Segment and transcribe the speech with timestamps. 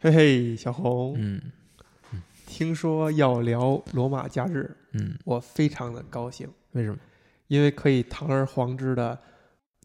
[0.00, 1.42] 嘿嘿，小红，嗯
[2.46, 6.98] 听说要聊罗马假日，嗯，我非常的高兴，为什么？
[7.48, 9.18] 因为可以堂而皇之的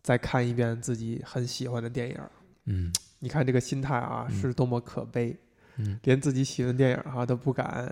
[0.03, 2.19] 再看一遍自己很喜欢的电影。
[2.65, 5.35] 嗯你看这个心态啊，嗯是多么可悲，
[5.77, 7.91] 嗯，连自己喜欢的电影哈、都不敢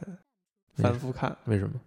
[0.75, 1.35] 反复看。
[1.45, 1.81] 为什么？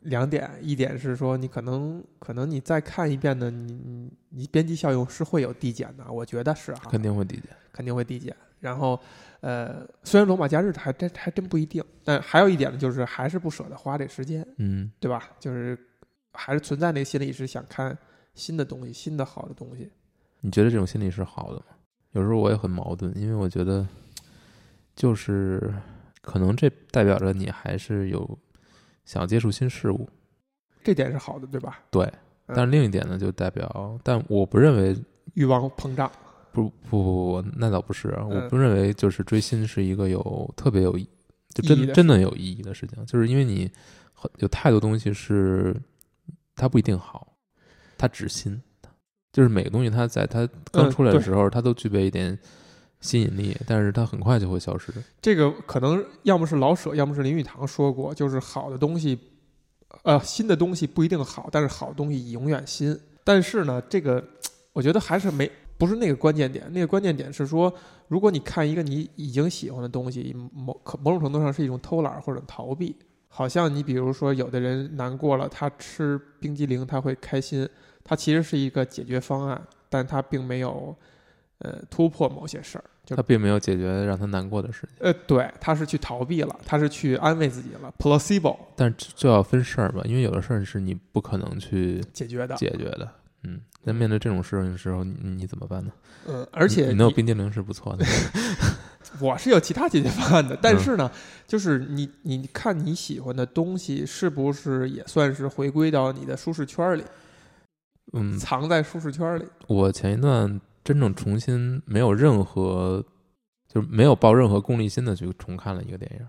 [0.00, 7.44] 两点，一点是说你可能可能你再看一遍呢，你你你边际效用是会有递减的，我觉得是哈，肯定会递减。
[7.72, 8.36] 肯定会递减。
[8.64, 8.98] 然后，
[9.40, 15.28] 呃，虽然罗马假日还真还真不一定，但还有一点呢，就是还是不舍得花这时间，嗯对吧？
[15.38, 15.78] 就是
[16.32, 17.96] 还是存在那个心理是想看
[18.34, 19.90] 新的东西，新的好的东西。
[20.40, 21.66] 你觉得这种心理是好的吗？
[22.12, 23.86] 有时候我也很矛盾，因为我觉得，
[24.96, 25.74] 就是
[26.22, 28.38] 可能这代表着你还是有
[29.04, 30.08] 想要接触新事物，
[30.82, 31.80] 这点是好的，对吧？
[31.90, 32.04] 对。
[32.46, 34.94] 嗯但另一点呢，就代表，但我不认为，
[35.32, 36.12] 欲望膨胀，
[36.54, 38.48] 不不不不，那倒不是啊，我嗯。
[38.48, 41.06] 不认为就是追星是一个有特别有意，
[41.52, 43.70] 就真真的有意义的事情，就是因为你
[44.38, 45.74] 有太多东西是
[46.54, 47.36] 它不一定好，
[47.98, 48.62] 它只新，
[49.32, 52.38] 就是每个东西它在它刚嗯出来的时候，它都具备一点
[53.00, 54.92] 吸引力，但是它很快就会消失。
[55.20, 59.18] 这个可能要么是老舍，要么是林语堂说过，就是好的东西，
[60.04, 62.98] 呃，新的东西不一定好，但是好东西永远新。
[63.24, 64.22] 但是呢，这个
[64.72, 65.50] 我觉得还是没
[65.84, 67.70] 不是那个关键点，那个关键点是说，
[68.08, 72.96] 如果你看一个你已经喜欢的东西，某可某种程度上是一种偷懒或者逃避。
[73.28, 77.68] 好像你比如说，有的人难过了，他吃冰激凌他会开心，
[78.02, 79.60] 它其实是一个解决方案，
[79.90, 80.96] 但他并没有
[81.58, 82.84] 呃突破某些事儿。
[83.04, 92.54] 就他并没有解决让他难过的事情，呃，对，他是去逃避了，他是去安慰自己了，placebo 但是就要分事儿吧，因为有的事儿是你不可能去解决的。
[92.56, 93.10] 解决的。
[93.42, 95.92] 嗯，在面对这种事情的时候，你你怎么办呢？
[96.26, 98.04] 嗯，而且你你能有冰激凌是不错的。
[99.20, 101.10] 我是有其他解决方案的，但嗯是呢，
[101.46, 107.04] 就是你你看你喜欢的东西是不是也算是回归到你的舒适圈里，
[108.12, 109.44] 嗯，藏在舒适圈里？
[109.68, 113.04] 我前一段真正重新没有任何，
[113.68, 116.26] 就是没有抱任何功利心的去重看了一个电影。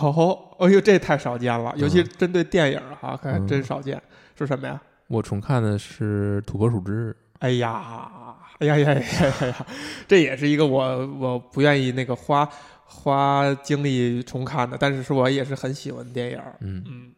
[0.00, 4.02] 哦，哎呦，这太少见了，尤其嗯针对电影哈，可还嗯真少见。
[4.36, 4.82] 是什么呀？
[5.08, 9.66] 我重看的是《土拨鼠之日哎呀，哎呀呀呀呀呀！
[10.08, 12.48] 这也是一个我我不愿意那个花
[12.84, 16.38] 花精力重看的，但是是我也是很喜欢的电影。》。
[16.60, 17.12] 嗯嗯，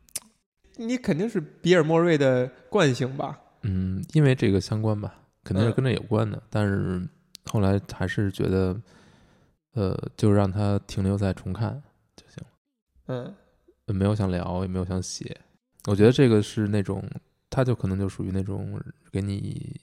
[0.76, 3.38] 你肯定是比尔莫瑞的惯性吧？
[3.62, 5.14] 嗯，因为这个相关吧，
[5.44, 6.42] 肯定是嗯跟这有关的。
[6.50, 7.06] 但是
[7.44, 8.80] 后来还是觉得，
[9.74, 11.80] 呃，就让它停留在重看
[12.16, 12.48] 就行了。
[13.06, 13.34] 嗯
[13.86, 15.36] 呃没有想聊，也没有想写。
[15.86, 17.00] 我觉得这个是那种，
[17.56, 18.78] 它就可能就属于那种
[19.10, 19.80] 给你，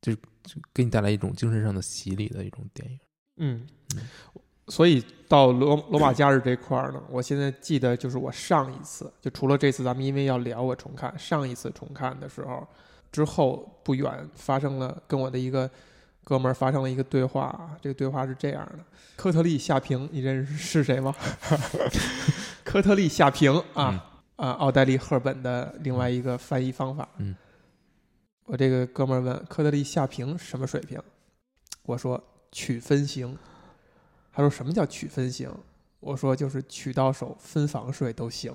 [0.00, 2.98] 就就给你带来一种精神上的洗礼的一种电影。
[3.36, 4.00] 嗯嗯，
[4.68, 12.66] 所以到罗罗马假日这块儿呢，我现在记得就是我上一次，就除了这次咱们因为要聊我重看，上一次重看的时候，
[13.12, 15.70] 之后不远发生了跟我的一个
[16.24, 18.78] 哥们儿发生了一个对话啊，这个对话是这样的：
[19.16, 21.14] 科特利夏平，你认识是谁吗？
[22.64, 24.06] 科特利夏平啊。
[24.40, 27.06] 啊，奥黛丽·赫本的另外一个翻译方法。
[27.18, 27.36] 嗯，
[28.46, 30.98] 我这个哥们儿问科特利·夏平什么水平？
[31.82, 33.36] 我说取分型。
[34.32, 35.52] 他说什么叫取分型？
[35.98, 38.50] 我说就是取到手分房睡都行。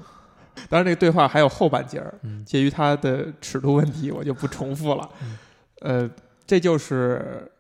[0.70, 5.08] 当然，这个对话还有后半截儿，嗯介于它的尺度问题，我就不重复了。
[5.22, 5.38] 嗯
[5.82, 6.12] 呃，
[6.48, 7.52] 这就是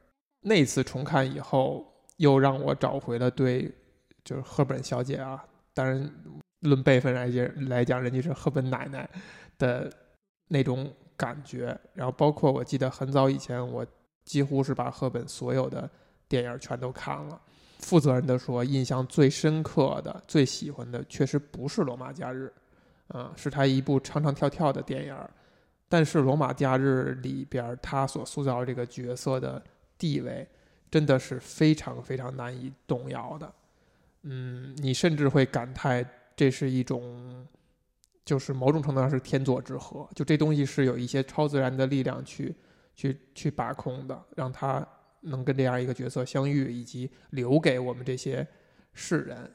[0.42, 1.86] 那次重看以后，
[2.18, 3.72] 又让我找回了对
[4.24, 5.44] 就是赫本小姐啊，
[5.76, 6.10] 当然
[6.66, 9.10] 论辈分来讲来讲，人家是赫本奶奶
[9.58, 9.92] 的
[10.48, 11.78] 那种感觉。
[11.94, 13.86] 然后包括我记得很早以前，我
[14.26, 15.90] 几乎是把赫本所有的
[16.28, 17.40] 电影全都看了。
[17.80, 22.52] 负责任的说，印象最深刻的、最喜欢的，确实不是《罗马假日》，
[23.18, 25.16] 啊、是他一部唱唱跳跳的电影。
[25.88, 29.62] 但是《罗马假日》里边他所塑造这个角色的
[30.00, 30.48] 地位，
[30.90, 33.54] 真的是非常非常难以动摇的。
[34.24, 36.04] 嗯，你甚至会感叹，
[36.36, 37.48] 这是一种，
[38.26, 40.08] 就是某种程度上是天作之合。
[40.14, 42.56] 就这东西是有一些超自然的力量去
[42.96, 44.86] 去去把控的，让他
[45.22, 48.46] 能跟这样一个角色相遇，以及留给我们这些
[48.94, 49.52] 世人。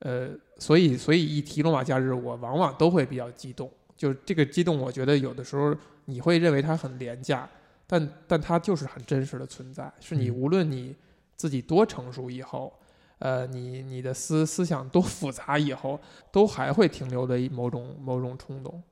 [0.00, 3.70] 呃，所以所以一提罗马假日，我往往都会比较激动。
[3.96, 5.72] 就这个激动，我觉得有的时候
[6.06, 7.48] 你会认为它很廉价，
[7.86, 9.92] 但但它就是很真实的存在。
[10.00, 10.96] 是你嗯无论你
[11.36, 12.76] 自己多成熟以后，
[13.22, 16.00] 呃，你你的思思想多复杂以后，
[16.32, 18.82] 都还会停留的一某种某种冲动。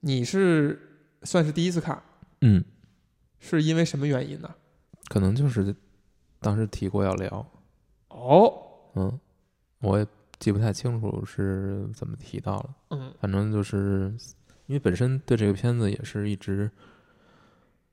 [0.00, 0.78] 你是
[1.22, 2.02] 算是第一次看，
[2.42, 2.62] 嗯，
[3.38, 4.54] 是因为什么原因呢？
[5.08, 5.74] 可能就是
[6.38, 7.46] 当时提过要聊，
[8.08, 8.52] 哦，
[8.94, 9.18] 嗯，
[9.80, 10.06] 我也
[10.38, 13.14] 记不太清楚是怎么提到了，嗯。
[13.18, 14.14] 反正就是
[14.66, 16.70] 因为本身对这个片子也是一直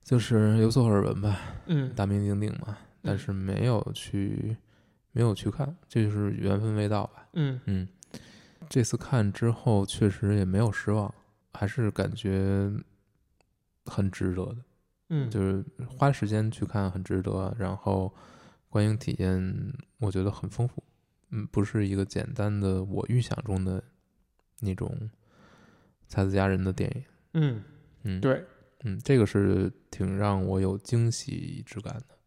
[0.04, 1.90] 就是有所耳闻吧，嗯。
[1.96, 4.58] 大名鼎鼎嘛，但是没有去
[5.14, 7.30] 没有去看，这就是缘分未到吧。
[7.34, 7.60] 嗯。
[7.66, 7.88] 嗯，
[8.70, 11.14] 这次看之后确实也没有失望，
[11.54, 12.70] 还是感觉
[13.86, 14.58] 很值得的。
[15.10, 18.14] 嗯，就是花时间去看很值得，然后
[18.70, 20.84] 观影体验我觉得很丰富，
[21.30, 23.84] 嗯，不是一个简单的我预想中的
[24.60, 25.10] 那种
[26.08, 27.64] 才子佳人的电影，嗯。
[28.06, 28.44] 嗯，，对，
[28.84, 32.18] 嗯，这个是挺让我有惊喜之感的，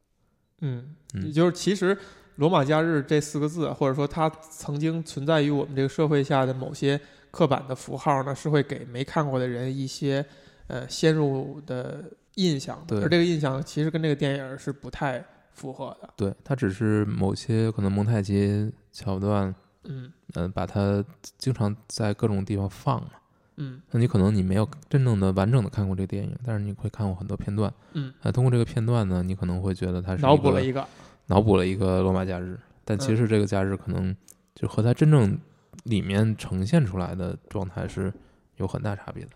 [0.61, 1.33] 嗯，也嗯。
[1.33, 1.99] 就是其实
[2.37, 7.00] “罗马假日”这四个字，或者说它曾经存在于我们这个社会下的某些
[7.31, 10.25] 刻板的符号呢，是会给没看过的人一些
[10.69, 12.05] 呃先入的
[12.37, 13.05] 印象的，对。
[13.05, 16.09] 而这个印象其实跟这个电影是不太符合的。
[16.17, 19.55] 对，它只是某些可能蒙太奇桥段，
[19.85, 20.12] 嗯。
[20.35, 21.03] 嗯、把它
[21.38, 23.11] 经常在各种地方放嘛，
[23.56, 23.81] 嗯。
[23.93, 30.87] 那你可能你没有真正的完整的看过这个电影，但是你会看过很多片段，嗯，啊，通过这个片段呢，你可能会觉得它是脑补了一个，
[31.26, 34.14] 脑补了一个罗马假日，但其嗯实这个假日可能
[34.55, 35.38] 就和它真正
[35.84, 38.12] 里面呈现出来的状态是
[38.56, 39.31] 有很大差别的。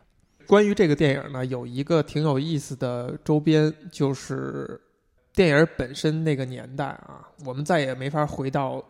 [0.46, 4.81] 关于这个电影呢，有一个挺有意思的周边，就是
[5.32, 8.84] 电影本身那个年代啊，我们再也没法回到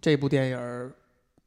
[0.00, 0.92] 这部电影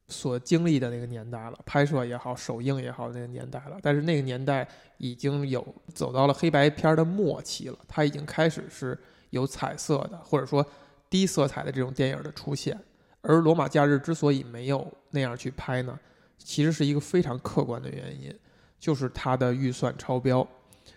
[0.08, 3.78] 所经历的那个年代了，拍摄也好，首映也好，那个年代了。
[3.82, 4.66] 但是那个年代
[5.00, 8.98] 已经有走到了黑白片的末期了，它已经开始是
[9.32, 10.66] 有彩色的，或者说
[11.10, 12.78] 低色彩的这种电影的出现。
[13.22, 16.00] 而《罗马假日》之所以没有那样去拍呢，
[16.38, 18.34] 其实是一个非常客观的原因。
[18.80, 20.48] 就是它的预算超标。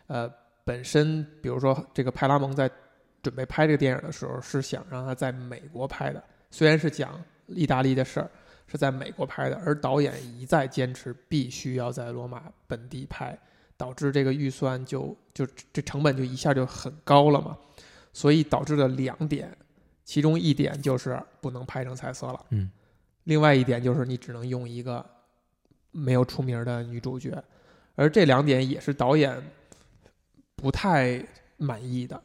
[0.06, 0.30] 呃，
[0.64, 2.70] 本身比如说这个派拉蒙在
[3.22, 8.30] 准备拍这个电影的时候，是想让他在美国拍的，虽然是讲意大利的事儿，
[8.66, 13.36] 是在美国拍的，而导演一再坚持必须要在罗马本地拍，
[13.78, 17.56] 导致这个预算就就这成本就一下就很高了嘛，
[18.12, 19.56] 所以导致了两点，
[20.10, 22.68] 其中一点就是不能拍成彩色了，嗯，
[23.22, 25.06] 另外一点就是你只能用一个
[25.92, 27.40] 没有出名的女主角，
[27.94, 29.40] 而这两点也是导演
[30.56, 31.24] 不太
[31.58, 32.20] 满意的。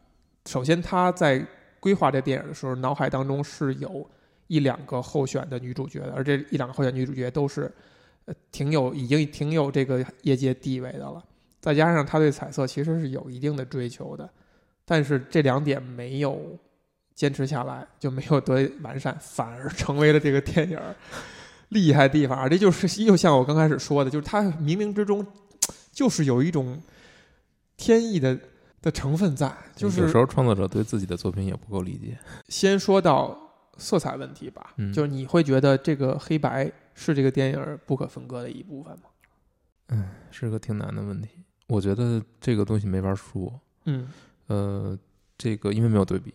[0.48, 1.46] 首先，他在
[1.80, 4.10] 规划这电影的时候，脑海当中是有
[4.48, 7.72] 一两个候选的女主角的，而这一两个候选女主角都是
[8.26, 11.24] 呃挺有已经挺有这个业界地位的了。
[11.62, 14.28] 再加上他对彩色其实是有一定的追求的，
[14.86, 16.58] 但是这两点没有
[17.16, 20.94] 坚持下来，就没有得完善，反而成为了这个电影儿
[21.70, 22.48] 厉害的地方。
[22.50, 25.26] 这就是又像我刚开始说的，就是它冥冥之中
[25.92, 26.82] 就是有一种
[27.78, 28.38] 天意的
[28.82, 29.52] 的成分在。
[29.76, 32.18] 就是有时候创作者对自己的作品也不够理解。
[32.50, 33.38] 先说到
[33.78, 39.04] 色彩问题吧，嗯就是你会觉得这个黑白是这个电影儿不可分割的一部分吗？
[39.90, 41.30] 嗯，是个挺难的问题。
[41.68, 43.60] 我觉得这个东西没法说。
[43.86, 44.08] 嗯
[44.48, 44.98] 呃，
[45.38, 46.34] 这个因为没有对比，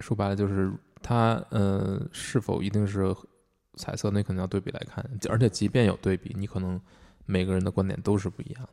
[0.00, 3.14] 说白了就是它呃是否一定是
[3.76, 5.04] 彩色，那可能要对比来看。
[5.28, 6.80] 而且即便有对比，你可能
[7.26, 8.68] 每个人的观点都是不一样的。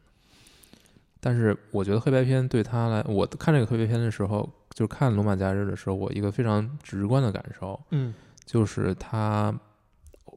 [1.19, 8.13] 但是我觉得黑白片对他来，我看这个黑白片的时候，就看《罗马假日》的时候，我一个非常直观的感受嗯
[8.45, 9.54] 就是它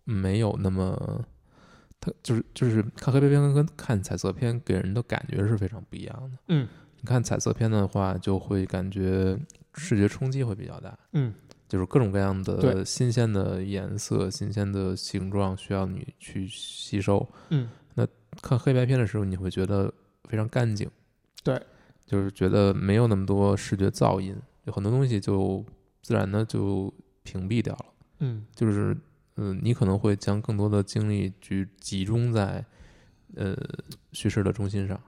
[0.05, 1.25] 没有那么，
[2.01, 6.39] 它就是就是看黑白片跟看彩色片给人的感觉是非常不一样的。
[6.49, 9.39] 嗯你看彩色片的话，就会感觉
[9.75, 11.35] 视觉冲击会比较大，嗯。
[11.69, 17.25] 就是各种各样的新鲜的颜色、新鲜的形状需要你去吸收。
[17.51, 17.71] 嗯。
[17.95, 18.05] 那
[18.43, 19.93] 看黑白片的时候，你会觉得
[20.25, 20.91] 非常干净，
[21.45, 21.63] 对，
[22.05, 24.35] 就是觉得没有那么多视觉噪音，
[24.65, 25.65] 有很多东西就
[26.03, 27.87] 自然的就屏蔽掉了。
[28.19, 28.45] 嗯。
[28.53, 28.97] 就是，
[29.37, 32.65] 嗯、你可能会将更多的精力去集中在，
[33.37, 33.57] 呃，
[34.11, 35.01] 叙事的中心上，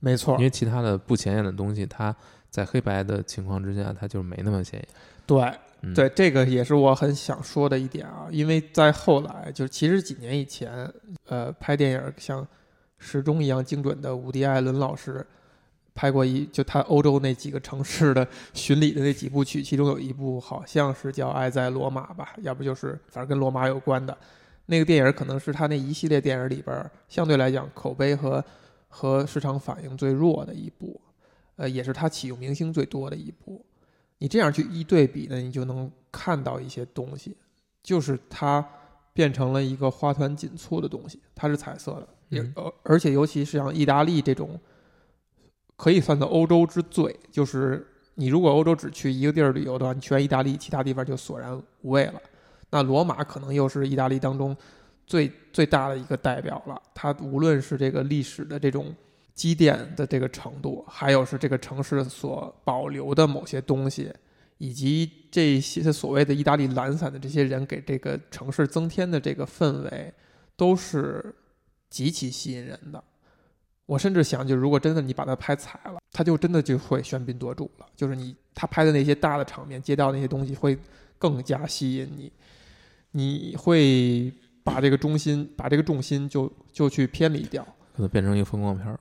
[0.00, 2.14] 没错因，为其他的不显眼的东西，它
[2.50, 4.88] 在黑白的情况之下，它就没那么显眼。
[5.26, 5.42] 对。
[5.82, 10.86] 嗯、对，这个也是我很想说的一点啊，因为在后来，就是其实几年以前，
[11.26, 12.46] 呃，拍电影像
[12.98, 15.26] 时钟一样精准的伍迪·艾伦老师
[15.94, 24.14] 拍过一，就他欧洲那几个城市的巡礼的那几部曲，其中有一部好像是叫《爱在罗马》吧，要不就是反正跟罗马有关的
[24.66, 28.44] 那个电影，可能是他那一系列电影里边儿相对来讲口碑和
[28.86, 31.00] 和市场反应最弱的一部，
[31.60, 33.62] 呃，也是他启用明星最多的一部。
[34.16, 37.36] 你这样去一对比呢，你就能看到一些东西，
[37.82, 38.66] 就是它
[39.12, 44.58] 变成了一个花团锦簇的东西，它是彩色的，也嗯而而且尤其是像意大利这种，
[45.76, 52.20] 可以算作欧洲之最，就是你如果欧洲只去一个地儿旅游的话，你去完意大利，其他地方就索然无味了。
[52.70, 54.56] 那罗马可能又是意大利当中
[55.06, 56.80] 最最大的一个代表了。
[56.94, 58.94] 它无论是这个历史的这种
[59.40, 64.12] 积淀的这个程度，还有是这个城市所保留的某些东西，
[64.58, 70.12] 以及这些所谓的意大利懒散的这些人给这个城市增添的这个氛围，
[70.56, 71.34] 都是
[71.88, 73.02] 极其吸引人的。
[73.86, 77.86] 我甚至想，就如果真的你把它拍彩了，它就真的就会喧宾夺主了。
[77.96, 80.76] 就是你他拍的那些大的场面、街道那些东西，会
[81.18, 82.30] 更加吸引你。
[83.12, 84.30] 你会
[84.62, 87.64] 把这个中心、把这个重心就就去偏离掉，
[87.96, 89.00] 可能变成一个风光片儿。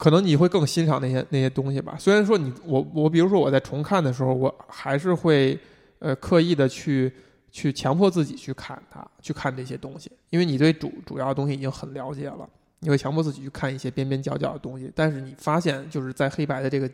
[0.00, 1.94] 可能你会更欣赏那些那些东西吧。
[1.98, 5.58] 虽然说你我我，比如说我在重看的时候，我还是会
[5.98, 7.12] 呃刻意的去
[7.50, 12.48] 去强迫自己去看它，去看这些东西，因为你对主主要的东西已经很了解了。
[12.78, 16.90] 你会强迫自己去看一些边边角角的东西，但是你发现就是在黑白的这个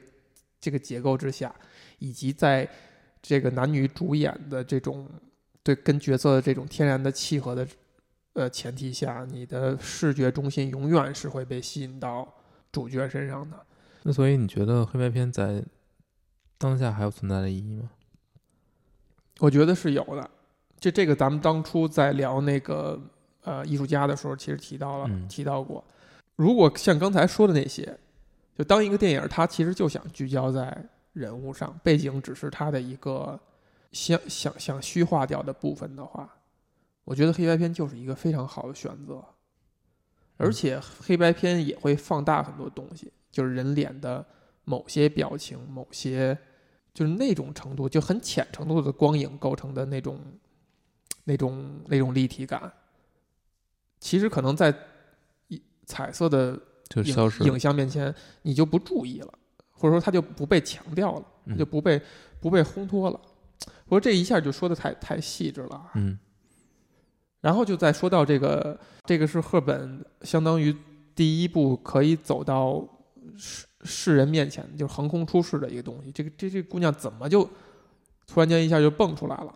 [0.61, 1.55] 这个结构之下，
[2.01, 2.69] 以及在
[3.23, 5.09] 这个男女主演的这种
[5.63, 7.65] 对跟角色的这种天然的契合的
[8.33, 12.27] 呃前提下，你的视觉中心永远是会被吸引到
[12.77, 13.57] 主角身上的。
[14.03, 15.65] 那所以你觉得黑白片在
[16.59, 17.89] 当下还有存在的意义吗？
[19.41, 20.31] 我觉得是有的。
[20.79, 23.01] 就这个，咱们当初在聊那个。
[23.47, 25.85] 呃，艺术家的时候其实提到了，提到过，
[26.35, 27.97] 如果像刚才说的那些，
[28.59, 33.39] 就当一个电影，它其实就想聚焦在人物上，背景只是它的一个
[33.93, 36.29] 想想想虚化掉的部分的话，
[37.05, 39.25] 我觉得黑白片就是一个非常好的选择，
[40.37, 44.25] 而且黑白片也会放大很多东西，就是人脸的
[44.65, 46.37] 某些表情，某些
[46.93, 50.21] 就是那种程度，就很浅程度的光影构成的那种
[51.25, 52.73] 那种那种立体感。
[53.99, 54.75] 其实可能在
[55.87, 56.61] 彩色的
[57.05, 59.33] 影影像面前，你就不注意了，
[59.73, 62.01] 或者说它就不被强调了，就不被
[62.41, 63.21] 不被烘托了。
[63.85, 65.91] 不过这一下就说的太太细致了。
[65.95, 66.19] 嗯。
[67.47, 70.77] 然后就再说到这个，这个是赫本相当于
[71.15, 72.85] 第一部可以走到
[73.37, 76.11] 世世人面前，就是横空出世的一个东西。
[76.11, 77.49] 这个这这姑娘怎么就
[78.27, 79.55] 突然间一下就蹦出来了？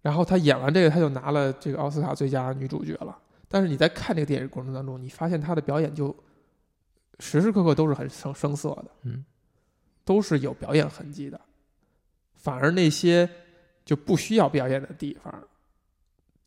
[0.00, 3.14] 然后她演完这个，她就拿了这个奥斯卡最佳女主角了。
[3.48, 6.16] 但是你在看这个电影过程当中，你发现她的表演就
[7.18, 9.22] 时时刻刻都是很生生涩的，嗯，
[10.06, 11.38] 都是有表演痕迹的。
[12.34, 13.28] 反而那些
[13.84, 15.30] 就不需要表演的地方，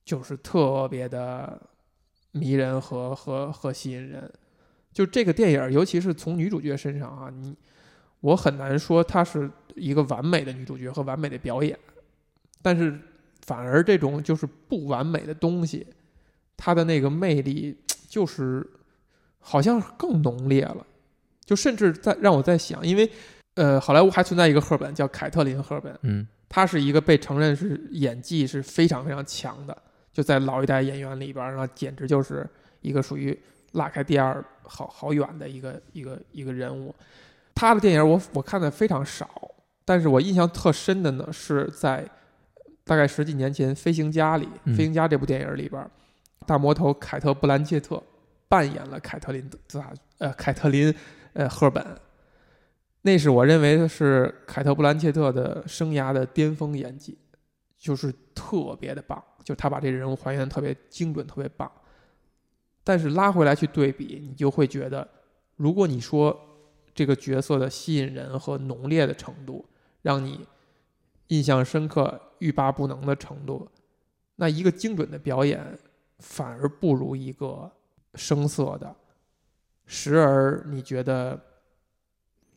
[0.04, 1.62] 就是特别的
[2.32, 4.32] 迷人和和和吸引人。
[4.92, 7.56] 就这个电影，尤其是从女主角身上啊，你
[8.20, 11.78] 我很难说她是一个完美的女主角和完美的表演，
[12.62, 13.00] 但是
[13.42, 15.86] 反而这种就是不完美的东西。
[16.56, 17.76] 他的那个魅力
[18.08, 18.66] 就是，
[19.40, 20.86] 好像更浓烈了，
[21.44, 23.10] 就甚至在让我在想，因为，
[23.56, 29.76] 呃，好莱坞还存在一个赫本叫凯特琳·赫本，嗯，她是一个被承认是演技是非常非常强的，
[30.14, 32.48] 就在老一代演员里边，然后简直就是
[32.82, 33.38] 一个属于
[33.74, 36.96] 拉开第二好好远的一个一个一个人物。
[37.56, 39.30] 他的电影我我看的非常少，
[39.84, 42.08] 但是我印象特深的呢是在
[42.84, 45.86] 大概十几年前《飞行家》里，《飞行家》这部电影里边。
[46.46, 48.04] 大魔头凯特·布兰切特
[48.50, 49.50] 扮演了凯特琳·
[50.18, 50.94] 呃，凯特琳，
[51.32, 51.86] 呃，赫本。
[53.02, 57.18] 那是我认为是凯特·布兰切特的生涯的巅峰演技，
[57.78, 61.72] 就是特别的棒，就他把这人物还原的特别精准，特别棒。
[62.84, 65.08] 但是拉回来去对比，你就会觉得，
[65.56, 66.40] 如果你说
[66.94, 69.66] 这个角色的吸引人和浓烈的程度，
[70.02, 70.48] 让你
[71.28, 73.70] 印象深刻、欲罢不能的程度，
[74.36, 75.78] 那一个精准的表演。
[76.20, 77.70] 反而不如一个
[78.14, 78.96] 生色的，
[79.86, 81.38] 时而你觉得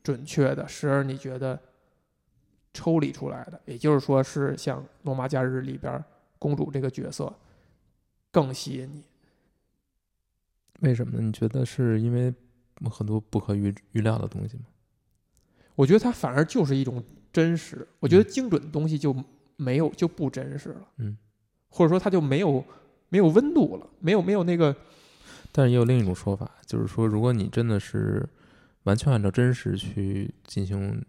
[0.04, 1.58] 准确的，时而你觉得
[2.72, 6.04] 抽离出来的，也就是说，是像《罗马假日》里边
[6.38, 7.32] 公主这个角色
[8.30, 9.04] 更吸引你。
[10.80, 11.22] 为什么呢？
[11.22, 12.34] 你觉得是因为
[12.90, 14.64] 很多不可预预料的东西吗？
[15.74, 17.02] 我觉得它反而就是一种
[17.32, 17.86] 真实。
[18.00, 19.14] 我觉得精准的东西就
[19.56, 20.88] 没有就不真实了。
[20.98, 21.16] 嗯，
[21.68, 22.64] 或者说它就没有。
[23.08, 24.74] 没有温度了，没有没有那个，
[25.52, 28.28] 但是也有另一种说法，就是说，如果你真的是
[28.82, 31.00] 完全按照真实去进行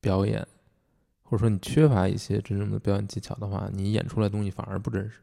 [0.00, 0.48] 表演，
[1.28, 5.18] 或者说你缺乏一些真正的表演技巧的话，你演出来东西反而不真实。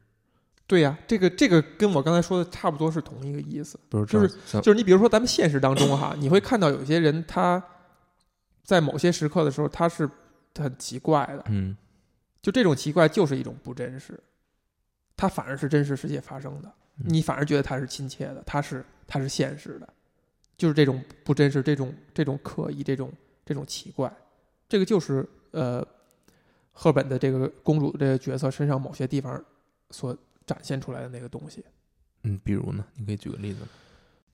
[0.68, 4.28] 对呀，这个这个跟我刚才说的差不多是同一个意思，就是
[4.62, 7.64] 就是你比如说咱们现实当中哈，你会看到有些人他
[8.64, 10.10] 在某些时刻的时候他是
[10.56, 11.76] 很奇怪的，嗯，
[12.42, 14.20] 就这种奇怪就是一种不真实。
[15.16, 16.74] 它反而是真实世界发生的，
[17.06, 19.88] 你反而觉得它是亲切的，它是它是现实的，
[20.58, 23.12] 就是这种不真实，这种这种刻意，这种
[23.46, 24.12] 这种奇怪，
[24.68, 25.84] 这个就是呃，
[26.72, 29.44] 赫本的这个公主这个角色身上某些地方
[29.90, 31.64] 所展现出来的那个东西。
[32.24, 32.86] 嗯，比如呢？
[32.98, 33.68] 你可以举个例子吗？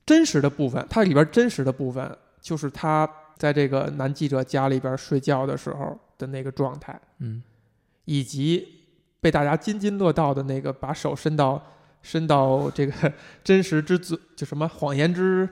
[0.06, 7.44] 真实的部分，它里边真实的部分就是他在这个男记者家里边睡觉的时候的那个状态，嗯
[8.06, 8.68] 以及
[9.22, 11.64] 被大家津津乐道的那个把手伸到
[12.02, 15.48] 伸到这个真实之嘴，就什么谎言之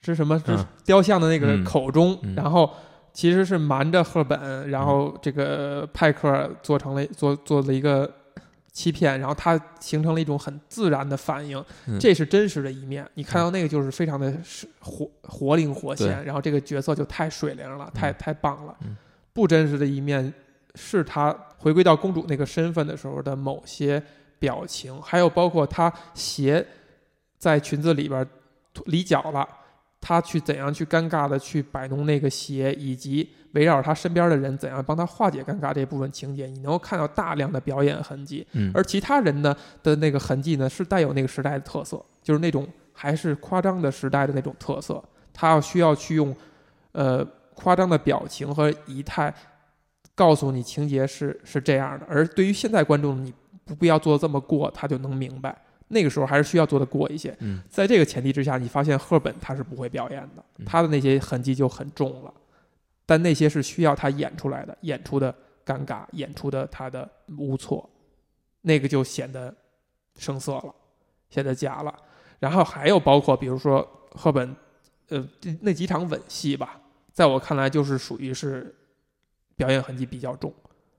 [0.00, 2.72] 之什么之嗯雕像的那个嗯口中，嗯然后
[3.18, 8.08] 其实是瞒着赫本，然后这个派克做成了做做了一个
[8.70, 11.58] 欺骗，然后他形成了一种很自然的反应，
[11.88, 11.98] 嗯。
[11.98, 13.04] 这是真实的一面。
[13.14, 18.14] 你看到那个就是非常的是活活灵活现，然后这个角色就太水灵了，太嗯。
[18.20, 18.76] 太棒了。
[18.84, 18.96] 嗯。
[19.32, 20.32] 不真实的一面
[20.76, 24.00] 是他回归到公主那个身份的时候的某些
[24.38, 26.64] 表情，还有包括他鞋
[27.36, 28.24] 在裙子里边
[28.84, 29.48] 离脚了，
[30.00, 38.46] 她去怎样去尴尬的去摆弄那个鞋，以及围绕他身边的人怎样帮他化解尴尬这部分情节，你能够看到大量的表演痕迹。
[38.52, 45.02] 嗯，而其他人呢的那个痕迹呢，是带有那个时代的特色，就是那种还是夸张的时代的那种特色。
[45.32, 46.34] 他要需要去用，
[46.92, 47.24] 呃，
[47.54, 49.34] 夸张的表情和仪态，
[50.14, 52.06] 告诉你情节是是这样的。
[52.08, 53.32] 而对于现在观众，你
[53.64, 55.56] 不必要做的这么过，他就能明白。
[55.88, 57.36] 那个时候还是需要做的过一些。
[57.40, 62.32] 嗯在这个前提之下，你发现赫本他是不会表演的，嗯他的那些痕迹就很重了。
[63.06, 67.88] 但那些是需要他演出来的，演出的尴尬，演出的他的无措，
[68.60, 69.54] 那个就显得
[70.18, 70.74] 生涩了，
[71.30, 71.94] 显得假了。
[72.38, 73.80] 然后还有包括比如说
[74.10, 74.54] 赫本，
[75.08, 75.26] 呃，
[75.62, 76.78] 那几场吻戏吧，
[77.12, 78.74] 在我看来就是属于是
[79.56, 80.52] 表演痕迹比较重，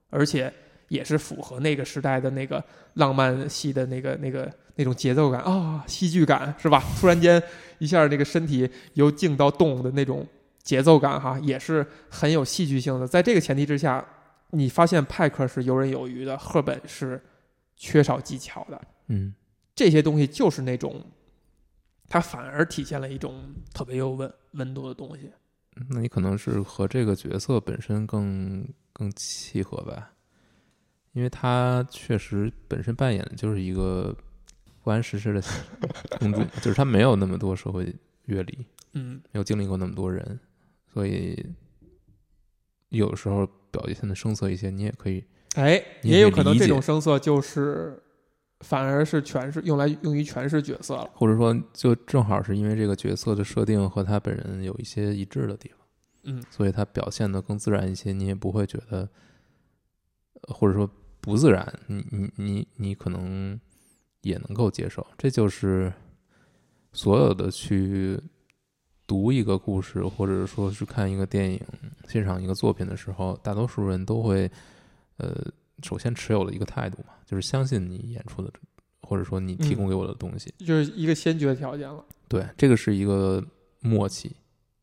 [0.09, 0.51] 而且
[0.89, 2.63] 也是符合那个时代的那个
[2.95, 6.83] 浪漫戏的那个那个那种节奏感啊、戏剧感是吧？
[6.99, 7.41] 突然间
[7.77, 10.27] 一下那个身体由静到动的那种
[10.61, 13.07] 节奏感哈，也是很有戏剧性的。
[13.07, 14.05] 在这个前提之下，
[14.51, 17.21] 你发现派克是游刃有余的，赫本是
[17.75, 18.81] 缺少技巧的。
[19.07, 19.33] 嗯
[19.73, 21.01] 这些东西就是那种，
[22.09, 23.41] 它反而体现了一种
[23.73, 25.31] 特别有温温度的东西。
[25.89, 30.11] 那你可能是和这个角色本身更更契合吧，
[31.19, 34.15] 因为他确实本身扮演的就是一个
[34.81, 35.43] 不谙世事的
[36.17, 37.93] 公主， 就是他没有那么多社会
[38.27, 40.39] 阅历，嗯没有经历过那么多人，
[40.93, 41.45] 所以
[42.87, 45.21] 有时候表现的生涩一些，你也可以，
[45.55, 48.01] 哎，也也有可能这种生涩就是，
[48.61, 51.09] 反而是诠释用来用于诠释角色了。
[51.13, 55.77] 或者说就正好是因为这个角色的设定和他本人有一些一致的地方。
[56.23, 59.09] 嗯所以他表现的更自然一些，你也不会觉得，
[60.43, 60.89] 呃或者说
[61.21, 63.59] 不自然，你你你你可能
[64.21, 65.05] 也能够接受。
[65.17, 65.91] 这就是
[66.93, 68.19] 所有的去
[69.05, 71.59] 读一个故事，或者说是看一个电影、
[72.07, 74.49] 欣赏一个作品的时候，大多数人都会，
[75.17, 75.35] 呃，
[75.83, 78.51] 首先持有的一个态度嘛，就是相信你演出的，
[79.01, 80.53] 或者说你提供给我的东西。
[80.59, 82.03] 就是一个先决条件了。
[82.27, 83.43] 对，这个是一个
[83.81, 84.31] 默契，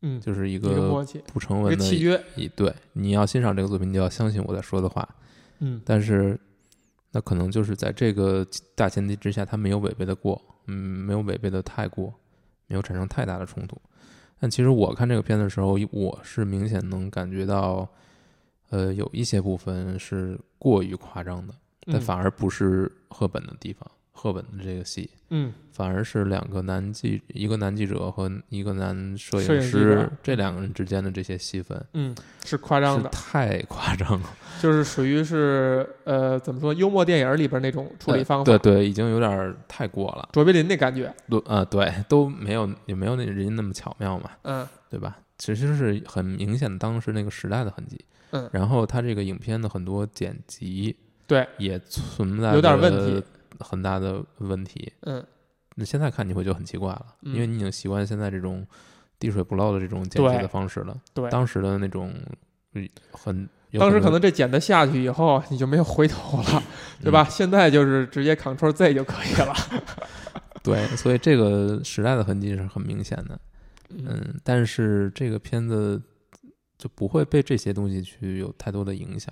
[0.02, 0.90] 嗯，就是一一个
[1.32, 2.22] 不成一文的契约。
[2.34, 5.08] 一对，你要欣赏这个作品，你就要相信我在说的话。
[5.58, 6.38] 嗯但是，
[7.10, 12.12] 那可能就是在这个大前提之下，他没有违背的过，嗯，没有违背的太过，
[12.66, 13.80] 没有产生太大的冲突。
[14.38, 17.88] 但其实我看这个片的时候，我是明显能感觉到，
[18.68, 21.54] 呃，有一些部分是过于夸张的，
[21.86, 23.90] 但嗯反而不是赫本的地方。
[24.16, 25.52] 赫本的这个戏，嗯。
[25.70, 38.44] 反而是两个男记，一个男记者和一个男摄摄影师这两个人之间的这些戏份，嗯，是夸张的，太夸张了， 就是属于是呃怎么说幽默电影里边那种处理方法。
[38.44, 41.14] 对对，已经有点太过了，卓别林那感觉。
[41.28, 44.66] 对啊、对，都没有也没有那人家那么巧妙嘛，嗯。
[44.88, 45.18] 对吧？
[45.36, 48.02] 其实是很明显的当时那个时代的痕迹。
[48.30, 48.48] 嗯。
[48.50, 53.22] 然后他这个影片的很多剪辑对，也存在有点问题
[53.60, 54.92] 很大的问题。
[55.02, 55.24] 嗯
[55.78, 58.66] 那现在看你会觉得很奇怪了，嗯因为你已经习惯现在这种
[59.18, 60.98] 滴水不漏的这种剪辑的方式了。
[61.12, 61.28] 对。
[61.28, 62.14] 当时的那种
[62.72, 66.62] 嗯很，当时可能这剪的下去以后，你就没有回头了，
[67.02, 67.24] 对吧？
[67.24, 69.54] 现在就是直接 Ctrl Z 就可以了。
[70.64, 73.38] 对，所以这个时代的痕迹是很明显的。
[73.90, 76.00] 嗯嗯，但是这个片子
[76.78, 79.30] 就不会被这些东西去有太多的影响。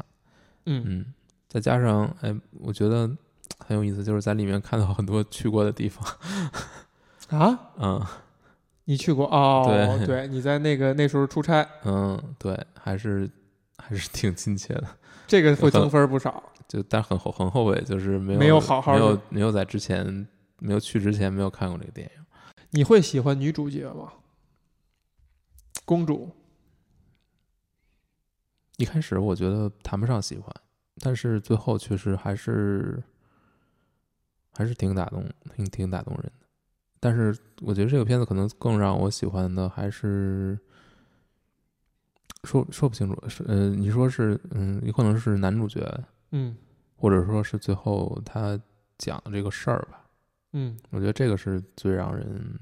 [0.66, 1.06] 嗯嗯，
[1.48, 3.10] 再加上哎，我觉得
[3.66, 6.04] 很有意思，就是在里面看到很多去过的地方。
[7.30, 8.06] 啊，嗯
[8.84, 9.98] 你去过哦？
[10.06, 13.30] 对你在那个那时候出差，嗯，对，还是
[13.78, 14.86] 还是挺亲切的。
[15.26, 16.52] 这个会增分不少。
[16.68, 20.26] 就但很后很后悔，就是没有没有好好没有没有在之前
[20.58, 22.24] 没有去之前没有看过这个电影。
[22.70, 24.12] 你会喜欢女主角吗？
[25.84, 26.30] 公主
[28.78, 30.52] 一开始我觉得谈不上喜欢，
[31.00, 33.02] 但是最后确实还是
[34.54, 36.46] 还是挺打动，挺挺打动人的。
[37.00, 40.58] 但是我觉得这个片子可能更让我喜欢的还是
[42.44, 45.86] 说说不清楚，是呃，你说是嗯，有可能是男主角，
[46.30, 46.56] 嗯
[46.96, 48.58] 或者说是最后他
[48.96, 50.06] 讲的这个事儿吧。
[50.52, 52.58] 嗯，我觉得这个是最让人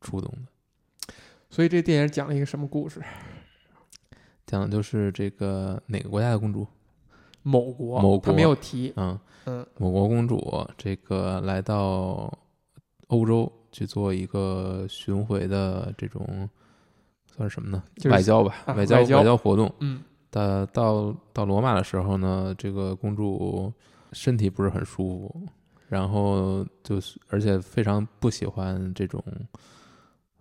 [0.00, 1.14] 触动的。
[1.50, 3.02] 所以这电影讲了一个什么故事？
[4.46, 6.66] 讲的就是这个哪个国家的公主？
[7.42, 8.92] 某国，某国他没有提。
[8.96, 12.32] 嗯，嗯某国公主这个来到
[13.08, 16.48] 欧洲去做一个巡回的这种
[17.34, 17.82] 算是什么呢？
[17.96, 19.72] 就是外交吧，啊外交外交活动。
[19.80, 23.70] 嗯到到到罗马的时候呢，这个公主
[24.12, 25.46] 身体不是很舒服，
[25.88, 29.22] 然后就是而且非常不喜欢这种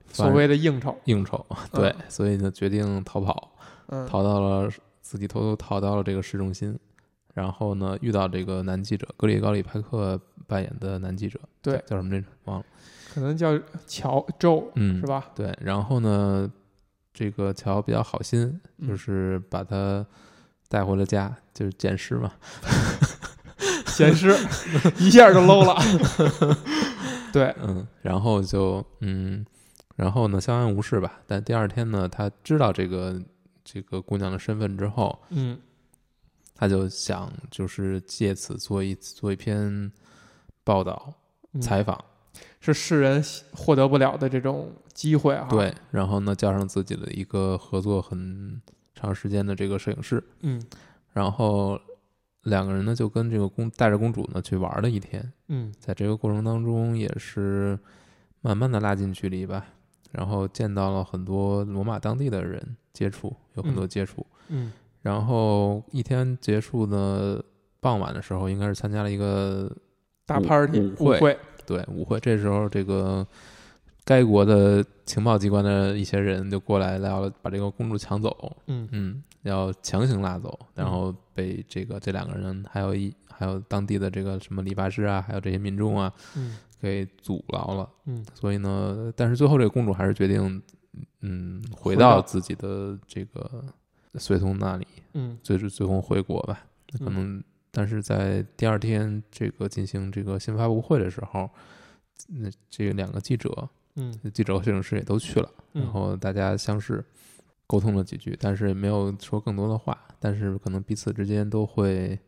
[0.08, 0.96] 所谓的应酬。
[1.06, 3.52] 应酬，对，所以呢决定逃跑，
[3.88, 4.70] 嗯，逃到了
[5.02, 6.78] 自己偷偷逃到了这个市中心，
[7.34, 12.28] 然后呢遇到这个男记者格里高里派克扮演的男记者，对叫什么来着？
[12.46, 12.65] 忘了，
[13.13, 15.30] 可能叫乔周嗯，是吧？
[15.36, 16.52] 对，然后呢，
[17.13, 20.06] 这个乔比较好心，就嗯是把他
[20.67, 22.32] 带回了家，就是捡尸嘛，
[23.96, 24.36] 捡尸
[24.98, 26.58] 一下就 low 了。
[27.32, 29.46] 对，嗯，然后就嗯，
[29.96, 31.22] 然后呢相安无事吧。
[31.28, 33.22] 但第二天呢，他知道这个
[33.63, 35.58] 这个姑娘的身份之后，嗯
[36.62, 39.91] 他就想就是借此做一做一篇
[40.63, 41.12] 报道
[41.54, 41.60] 嗯。
[41.60, 42.00] 采访，
[42.60, 48.62] 是世人获得不了的这种机会啊。，对，然后呢叫上自己的一个合作很
[48.93, 50.63] 长时间的这个摄影师，嗯。
[51.13, 51.82] 然后
[52.43, 55.74] 两个人呢就跟这个公带着公主呢去玩了一天，嗯。
[55.80, 57.80] 在这个过程当中也是
[58.41, 59.65] 慢慢的拉近距离吧，
[60.12, 63.89] 然后见到了很多罗马当地的人接触，有很多嗯。
[63.89, 64.71] 接触，嗯
[65.02, 67.44] 然后一天结束的，
[67.80, 69.72] 傍晚的时候应该是参加了一个
[70.26, 73.26] 大 party 舞会会，对舞会，这时候这个
[74.04, 78.88] 该国的情报机关的一些人就过来要把这个公主抢走，嗯。
[78.92, 87.90] 嗯，要强行拉走，然后被这个这两个人还有一还有当地的这个什么理发师啊，还有这些民众啊嗯给阻挠了。
[88.06, 88.24] 嗯。
[88.36, 90.62] 所以呢，但是最后这个公主还是决定，
[91.22, 93.64] 嗯，回到自己的这个
[94.15, 95.38] 随从那里，嗯。
[95.41, 96.65] 最终最后回国吧。
[97.00, 97.13] 可嗯。
[97.13, 101.50] 能，但是在第二天这个进行这个新发布会的时候，
[102.28, 104.13] 那这两个记者，嗯。
[104.34, 105.84] 记者和摄影师也都去了，嗯。
[105.84, 107.04] 然后大家相识，
[107.67, 112.19] 沟通了几句，但是也没有说更多的话，但是可能彼此之间都会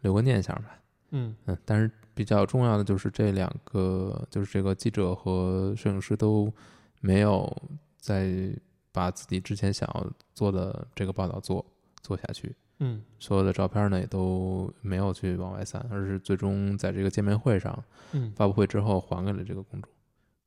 [0.00, 0.80] 留个念想吧。
[1.10, 1.34] 嗯。
[1.46, 6.52] 嗯，但是比较重要的就是这两个，就是这个记者和摄影师都
[7.00, 7.54] 没有
[7.98, 8.50] 再
[8.98, 11.64] 把自己之前想要做的这个报道做
[12.02, 18.32] 做下去，嗯所有的照片呢也都没有去往外散，而是最终在这个见面会上嗯。
[18.34, 19.88] 发布会之后还给了这个公主。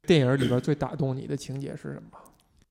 [0.03, 2.19] 电影里边最打动你的情节是什么？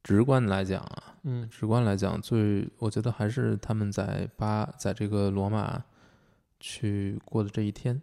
[0.02, 5.82] 直观来讲啊，嗯直观来讲，最我觉得还是他们在巴在这个罗马
[6.58, 8.00] 去过的这一天。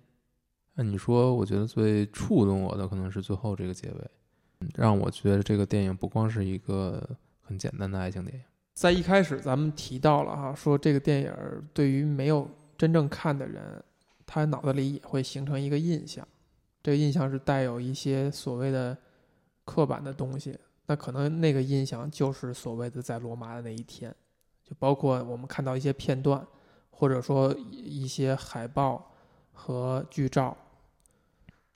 [0.73, 4.11] 那你说，我觉得最触动我的可能是最后这个结尾，
[4.61, 8.43] 嗯让我觉得这个电影不光是一个很简单的爱情电影。
[8.73, 11.33] 在一开始咱们提到了哈，说这个电影
[11.73, 13.83] 对于没有真正看的人，
[14.25, 16.27] 他脑子里也会形成一个印象，
[16.83, 18.95] 这个印象是带有一些所谓的
[19.63, 20.57] 刻板的东西。
[20.85, 24.13] 那可能那个印象就是所谓的在罗马的那一天，
[24.63, 26.45] 就包括我们看到一些片段，
[26.89, 29.11] 或者说一些海报
[29.53, 30.55] 和剧照。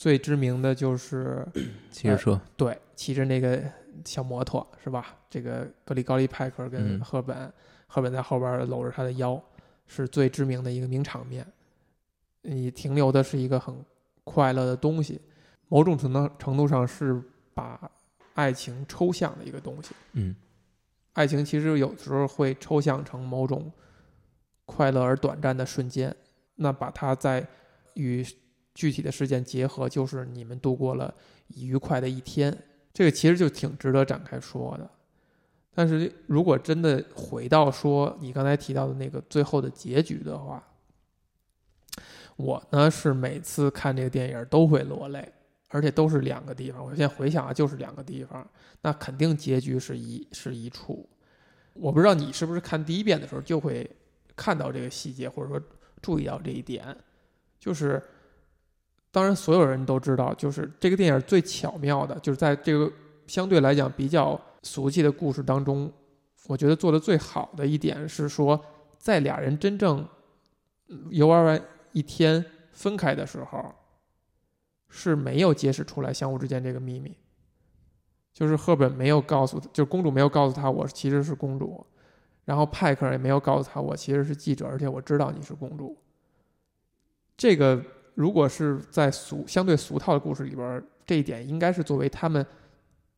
[0.02, 1.46] 最知名的就是
[1.92, 3.62] 汽车车，对，骑着那个
[4.04, 5.16] 小摩托是吧？
[5.30, 7.54] 这个格里高利派克跟嗯赫本，
[7.86, 9.40] 赫本在后边搂着他的腰，
[9.86, 11.46] 是最知名的一个名场面。
[12.42, 13.76] 你停留的是一个很
[14.24, 15.22] 快乐的东西，
[15.68, 17.22] 某种程度程度上是
[17.54, 17.80] 把
[18.34, 19.94] 爱情抽象的一个东西。
[20.14, 20.36] 嗯
[21.14, 23.72] 爱情其实有时候会抽象成某种
[24.66, 26.16] 快乐而短暂的瞬间，
[26.56, 27.46] 那把它在
[27.94, 28.26] 与
[28.74, 31.14] 具体的事件结合，就是你们度过了
[31.56, 32.56] 愉快的一天。
[32.94, 34.90] 这个其实就挺值得展开说的。
[35.74, 40.62] 但是如果真的回到说你刚才提到的那个最后的结局的话，
[42.36, 45.32] 我呢是每次看这个电影都会落泪，
[45.70, 46.84] 而且都是两个地方。
[46.84, 48.46] 我现在回想啊，就是两个地方。
[48.82, 51.08] 那肯定结局是一是一处。
[51.74, 53.90] 我不知道你是不是看第一遍的时候就会
[54.36, 55.62] 看到这个细节，或者说
[56.02, 56.94] 注意到这一点，
[57.60, 58.04] 就是
[59.12, 62.92] 当然所有人都知道，就是这个电影最巧妙的，就是在这个
[63.28, 65.92] 相对来讲比较俗气的故事当中，
[66.48, 68.60] 我觉得做的最好的一点是说，
[68.98, 70.08] 在俩人真正
[71.10, 73.74] 游玩完一天分开的时候，
[74.88, 77.18] 是没有揭示出来相互之间这个秘密，
[78.34, 81.86] 就是赫本没有告诉，就是公主没有告诉他我其实是公主，
[82.46, 85.98] 然后派克也没有告诉他我其实是记者，而且我知道你是公主。
[87.36, 87.84] 这个
[88.16, 92.46] 如果是在俗相对俗套的故事里边，这一点应该是作为他们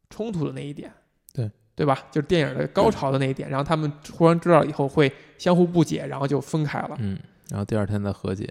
[0.09, 0.91] 冲突的那一点，
[1.33, 1.49] 对。
[1.75, 2.05] 对吧？
[2.11, 6.95] 就是电影的高潮的那一点，然后他们忽然知道以后会相互不解，然后就分开了。
[6.99, 7.17] 嗯，
[7.49, 8.47] 然后第二天再和解，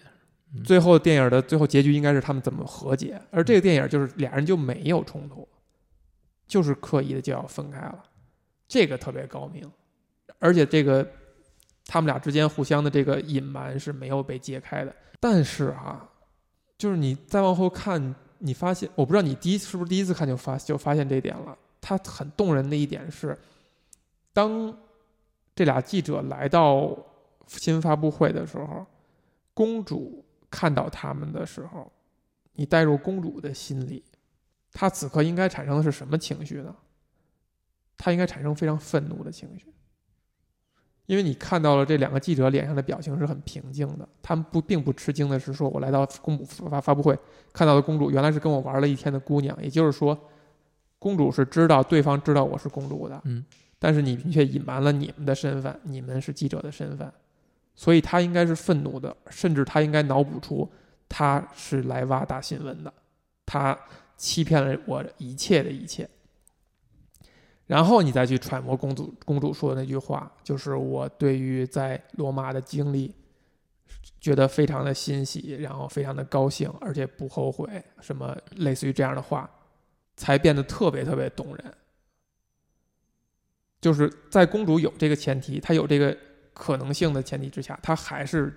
[0.52, 0.60] 嗯。
[0.64, 5.48] 最后电影的最后结局应该是他们怎么和解，而这个电影就是俩人就没有冲突，
[6.48, 8.02] 就是刻意的就要分开了，
[8.66, 9.70] 这个特别高明，
[10.40, 11.08] 而且这个
[11.86, 14.92] 他们俩之间互相的这个隐瞒是没有被揭开的。
[15.20, 16.10] 但是啊，
[16.82, 21.56] 就是你再往后看，你发现我不知道你第一是不是第一次看就发就发现这点了。
[21.80, 23.38] 它很动人的一点是，
[24.32, 24.76] 当
[25.54, 26.92] 这俩记者来到
[27.46, 28.84] 新闻发布会的时候，
[29.54, 31.88] 公主看到他们的时候，
[32.54, 34.02] 你带入公主的心里，
[34.72, 36.74] 她此刻应该产生的是什么情绪呢？
[37.96, 39.71] 她应该产生非常愤怒的情绪，
[41.12, 47.14] 因为你看到了这两个记者脸上的表情是很平静的，他们不并不吃惊的是说，我来到公主发发布会
[47.52, 50.18] 看到的公主原来是跟我玩了一天的姑娘，也就是说，
[50.98, 53.44] 公主是知道对方知道我是公主的，嗯，
[53.78, 57.12] 但是你却隐瞒了你们的身份，你们是记者的身份，
[57.74, 60.66] 所以她应该是愤怒的，甚至她应该脑补出
[61.10, 62.90] 她是来挖大新闻的，
[63.44, 63.78] 她
[64.16, 66.08] 欺骗了我一切的一切。
[67.66, 73.14] 然后你再去揣摩公主公主说的那句话，就是我对于在罗马的经历，
[74.20, 79.48] 觉得非常的欣喜，然后非常的高兴，而且不后悔，什么类似于这样的话，
[80.16, 81.74] 才变得特别特别动人。
[83.80, 86.16] 就是在公主有这个前提，她有这个
[86.52, 88.54] 可能性的前提之下，她还是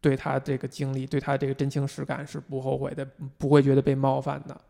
[0.00, 3.06] 对她这个经历，对她这个真情实感是不后悔的，
[3.38, 4.60] 不会觉得被冒犯的，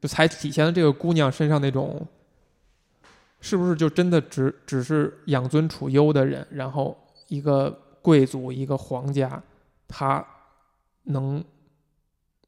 [0.00, 2.06] 就才体现了这个姑娘身上那种，
[3.40, 6.96] 是不是就真的只只是养尊处优的人，然后
[7.28, 7.70] 一个
[8.02, 9.42] 贵族，一个皇家，
[9.88, 10.24] 他
[11.04, 11.42] 能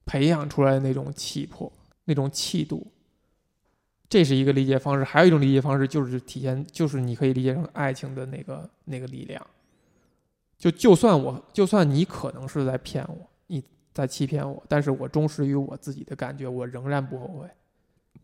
[0.05, 1.72] 培养出来那种气魄，
[2.05, 2.87] 那种气度。
[4.09, 9.44] 这是一个理解方式，还有一种理解方式就是体现，就是你可以理解成爱情的那个那个力量。
[10.59, 17.48] 就就算我，就算你可能是在骗我，你在欺骗我，但是我忠实于我自己的感觉，我仍然不后悔。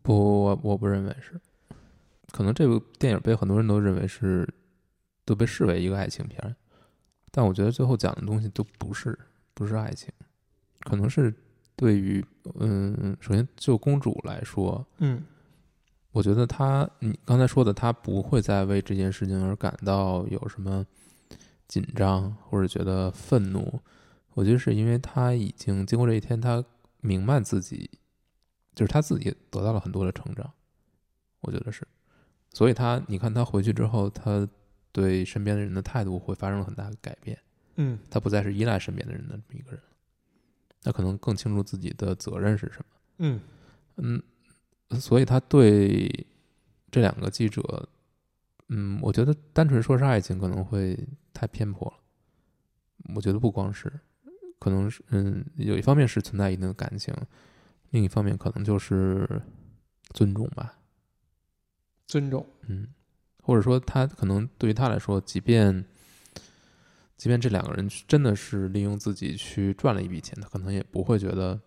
[0.03, 1.41] 不，我我不认为是，
[2.31, 4.47] 可能这部电影被很多人都认为是，
[5.25, 6.55] 都被视为一个爱情片儿，
[7.31, 9.17] 但我觉得最后讲的东西都不是
[9.53, 10.11] 不是爱情，
[10.81, 11.33] 可能是
[11.75, 12.23] 对于
[12.59, 15.23] 嗯，首先就公主来说，嗯
[16.11, 20.85] 我觉得她你刚才说的，她不会再为这件事情而感到有什么
[21.67, 23.79] 紧张或者觉得愤怒，
[24.33, 26.63] 我觉得是因为她已经经过这一天，她
[27.01, 27.89] 明白自己，
[28.73, 30.51] 就是她自己得到了很多的成长，
[31.41, 31.87] 我觉得是，
[32.51, 34.47] 所以他你看他回去之后，他
[34.91, 37.37] 对身边的人的态度会发生了很大的改变，
[37.75, 39.79] 嗯他不再是依赖身边的人的这么一个人，
[40.81, 42.85] 他可能更清楚自己的责任是什么。
[43.19, 43.39] 嗯
[43.97, 44.21] 嗯，
[44.99, 46.25] 所以他对
[46.89, 47.87] 这两个记者，
[48.69, 50.97] 嗯，我觉得单纯说是爱情可能会
[51.33, 51.93] 太偏颇了。
[53.15, 53.91] 我觉得不光是，
[54.57, 57.13] 可能是嗯，有一方面是存在一定的感情，
[57.91, 59.41] 另一方面可能就是
[60.13, 60.78] 尊重吧。
[62.09, 62.43] 尊重。
[62.67, 62.87] 嗯，
[63.43, 65.85] 或者说他可能对于他来说，即便
[67.15, 71.59] 即便这两个人真的是利用自己去赚了一笔钱，他可能也不会觉得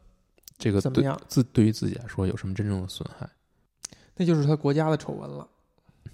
[0.58, 3.30] 这个对怎么样自对于自己来说有什么真正的损害。
[4.16, 5.48] 那就是他国家的丑闻了。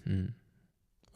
[0.04, 0.32] 嗯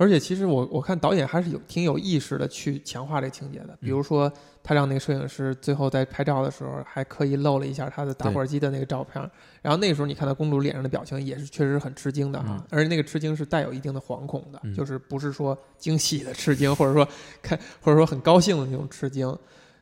[0.02, 4.30] 而且其实我我看导演还是有挺有意识的去强化这情节的，比如说
[4.62, 9.22] 他让那个摄影师最后在拍照的时候还刻意露了一下他的打火机的那个照片，
[9.60, 12.66] 然后那个时候你看到公主脸上的表情也是确实很吃惊的哈，嗯。
[12.70, 14.74] 而且那个吃惊是带有一定的惶恐的，嗯。
[14.74, 17.06] 就是不是说惊喜的吃惊，或者说
[17.40, 19.36] 看或者说很高兴的那种吃惊，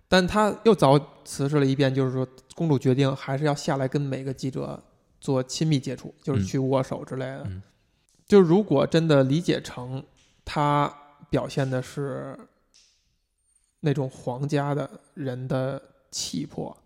[0.09, 4.83] 但他又早辞示了一遍，就是说公主决定还是要下来跟每个记者
[5.21, 6.45] 做亲密接触，就是嗯。
[6.45, 7.45] 去握手之类的。
[7.47, 7.63] 嗯。
[8.27, 10.01] 就如果真的理解成
[10.53, 10.93] 他
[11.31, 12.37] 表现的是
[13.79, 16.77] 那种皇家的人的气魄，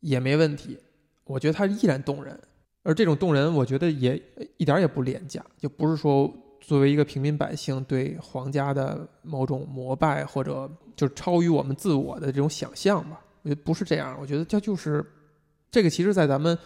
[0.00, 0.78] 也没问题。
[1.24, 2.40] 我觉得他依然动人，
[2.82, 4.16] 而这种动人，我觉得也
[4.56, 13.20] 一点也不廉价，就不是说作为一个平民百姓对皇家的某种膜拜，或者就是超于我们自我的这种想象吧。
[13.42, 15.04] 我觉得不是这样，我觉得这就是
[15.70, 16.56] 这个，其实，在咱们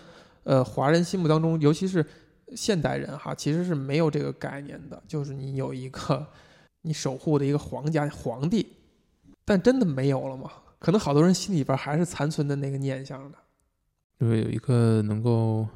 [0.44, 2.06] 呃华人心目当中，尤其是
[2.54, 5.02] 现代人哈，其实是没有这个概念的。
[5.06, 6.26] 就是你有一个
[6.82, 8.66] 你守护的一个皇家皇帝，
[9.44, 10.50] 但真的没有了吗？
[10.78, 13.38] 可能好多人心里边还是残存的那个念想的，
[14.20, 15.66] 就是有一个能够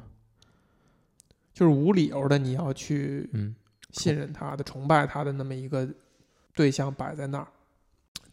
[1.51, 3.55] 就是无理由的你要去嗯
[3.91, 5.87] 信任他的、崇拜他的那么一个
[6.53, 7.47] 对象摆在那儿。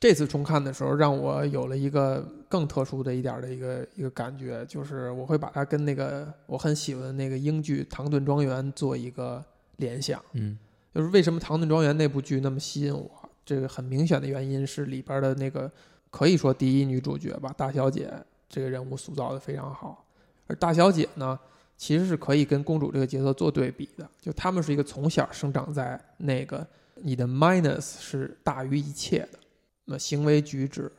[0.07, 9.45] 这次重看的时候，让我有了一个更特殊的一点儿的一个一个感觉，就是我会把它跟那个我很喜欢的那个英剧《唐顿庄园》做一个
[9.79, 10.23] 联想。
[10.35, 10.57] 嗯
[10.95, 13.11] 就是为什么《唐顿庄园》那部剧那么吸引我？
[13.45, 15.69] 这个很明显的原因是里边的那个
[16.09, 18.09] 可以说第一女主角吧，大小姐
[18.49, 20.07] 这个人物塑造的非常好。
[20.47, 21.37] 而大小姐呢，
[21.77, 26.65] 其实是可以跟公主这个角色做对比的，就她们是一个从小生长在那个
[26.95, 29.39] 你的 minus 是大于一切的，
[29.87, 30.93] 那行为举止，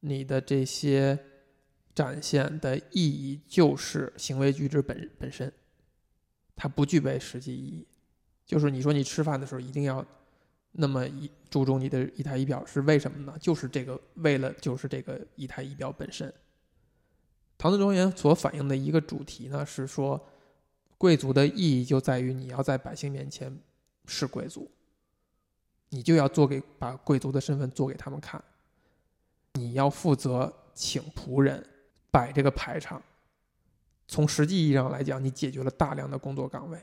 [0.00, 1.18] 你的这些
[1.94, 5.52] 展现的意义就是行为举止本本身，
[6.56, 7.86] 它不具备实际意义。
[8.44, 10.04] 就是你说你吃饭的时候一定要
[10.72, 13.36] 那么一注重你的仪态仪表，是为什么呢？
[13.40, 16.32] 就是这个为了就是这个仪态仪表本身。
[17.58, 20.28] 唐顿庄园所反映的一个主题呢，是说
[20.98, 23.56] 贵族的意义就在于你要在百姓面前
[24.06, 24.70] 是贵族，
[25.94, 28.42] 你就要做给把贵族的身份做给他们看，
[29.52, 31.62] 你要负责请仆人
[32.10, 33.00] 摆这个排场。
[34.08, 36.82] 从实际意义上来讲，你解决了大量的工作岗位。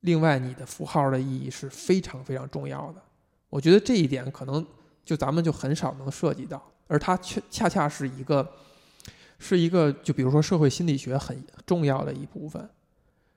[0.00, 3.02] 另外，你的符号的意义是非常非常重要的。
[3.50, 4.66] 我觉得这一点可能
[5.04, 8.50] 就咱们就很少能涉及到，而它却恰恰是一个，
[9.38, 12.66] 是一个就比如说社会心理学很重要的一部分。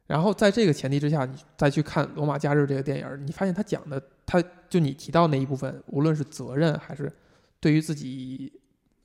[0.08, 7.12] 然后在这个前提之下，你再去看《罗马假日》这个电影，你发现他讲的，他就你提到那一部分，无论是责任还是
[7.60, 8.52] 对于自己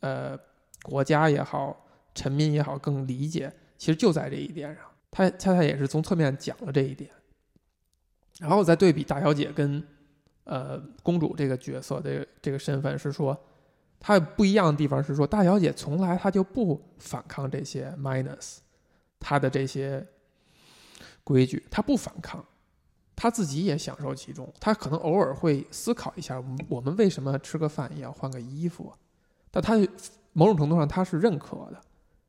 [0.01, 0.39] 呃
[0.83, 1.85] 国家也好、
[2.15, 4.85] 臣民也好更理解，其实就在这一点上。
[5.11, 7.11] 他恰恰也是从侧面讲了这一点。
[8.39, 9.83] 然后再对比大小姐跟
[10.45, 13.39] 呃公主这个角色的这个身份，是说
[14.01, 18.59] 她不一样的地方是说，大小姐从来她就不反抗这些 minus，
[19.21, 20.05] 她的这些
[21.25, 22.45] 规矩，他不反抗，
[23.15, 28.93] 他自己也享受其中，他可能偶尔会思考一下，我们为什么吃个饭也要换个衣服？
[29.51, 29.75] 但他
[30.33, 31.81] 某种程度上他是认可的，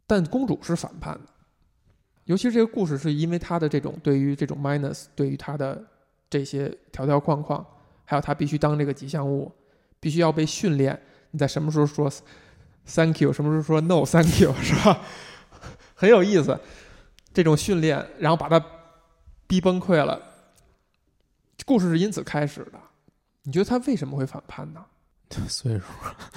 [0.05, 1.21] 但公主是反叛的。
[2.25, 5.83] 尤其是这个故事，是因为她的这种对于这种 minus，对于她的
[6.29, 7.65] 这些条条框框，
[8.05, 9.51] 还有他必须当这个吉祥物，
[9.99, 10.97] 必须要被训练。
[11.31, 12.09] 你在什么时候说
[12.85, 15.01] “thank you”，什么时候说 “no thank you”，是吧？
[15.95, 16.57] 很有意思，
[17.33, 18.65] 这种训练，然后把它
[19.47, 20.21] 逼崩溃了。
[21.65, 22.79] 故事是因此开始的。
[23.43, 24.85] 你觉得他为什么会反叛呢？
[25.49, 25.85] 岁数，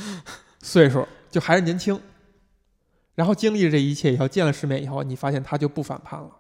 [0.61, 2.01] 岁数就还是年轻，
[3.15, 6.31] 然后经历了这一切以后，见了世面以后，你发现他就不反叛了。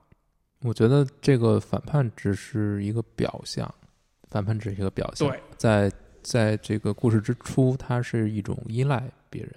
[0.60, 3.72] 我觉得这个反叛只是一个表象，
[4.30, 5.28] 反叛只是一个表象。
[5.28, 9.52] 对，在在这个故事之初，他是一种依赖别人，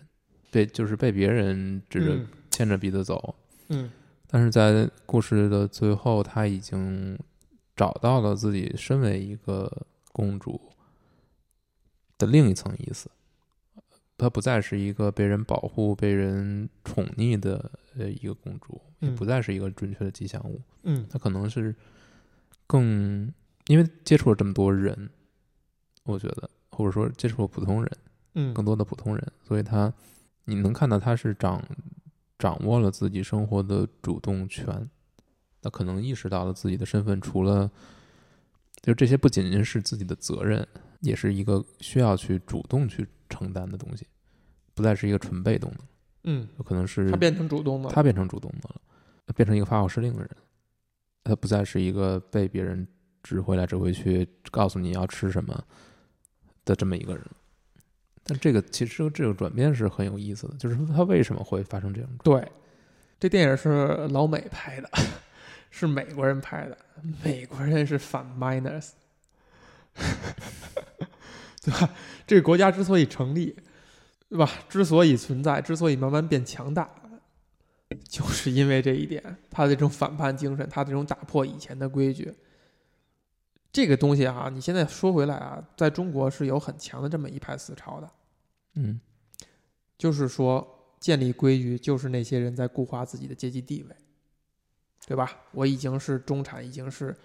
[0.51, 3.33] 被就是被别人指着、嗯牵着鼻子走。
[3.69, 3.89] 嗯
[4.31, 7.17] 但是在故事的最后，他已经
[7.75, 10.61] 找到了自己身为一个公主
[12.17, 13.09] 的另一层意思。
[14.17, 20.61] 她不再是一个被人保护、被人宠溺的呃一个公主，也嗯不再是一个准确的吉祥物。
[20.83, 21.73] 嗯他可能是
[22.67, 23.33] 更
[23.67, 25.09] 因为接触了这么多人，
[26.03, 27.91] 我觉得，或者说接触了普通人，
[28.33, 29.91] 嗯更多的普通人，所以他
[30.43, 31.63] 你能看到他是掌
[32.39, 34.89] 掌握了自己生活的主动权，
[35.62, 37.69] 他可能意识到了自己的身份，除了
[38.82, 40.65] 就这些不仅仅是自己的责任，
[41.02, 44.08] 也是一个需要去主动去承担的东西，
[44.73, 45.78] 不再是一个纯被动的，
[46.23, 47.93] 嗯，有可能是他变成主动的了。
[47.93, 48.82] 他变成主动的了，
[49.36, 50.30] 变成一个发号施令的人，
[51.25, 52.88] 他不再是一个被别人
[53.21, 55.62] 指挥来指挥去，告诉你要吃什么
[56.63, 57.25] 的这么一个人。
[58.29, 62.47] 但这个其实这个转变是很有意思的，就是他为什么会发生这样对，
[63.19, 64.87] 这电影是老美拍的，
[65.71, 66.77] 是美国人拍的，
[67.23, 68.91] 美国人是反 minus，
[71.63, 71.89] 对吧？
[72.27, 73.56] 这个国家之所以成立，
[74.29, 74.47] 对吧？
[74.69, 76.87] 之所以存在，之所以慢慢变强大，
[78.08, 82.31] 就是因为这一点，他的这种反叛精神，他这种打破以前的规矩。
[83.71, 88.10] 这个东西啊，你现在说回来啊，在中国是有很强的这么一派思潮的，
[88.82, 89.00] 嗯
[89.98, 90.65] 就是说
[91.00, 93.96] 建立规矩就是那些人在固化自己的阶级地位，
[95.06, 95.30] 对吧？
[95.52, 97.15] 我已经是中产，已经是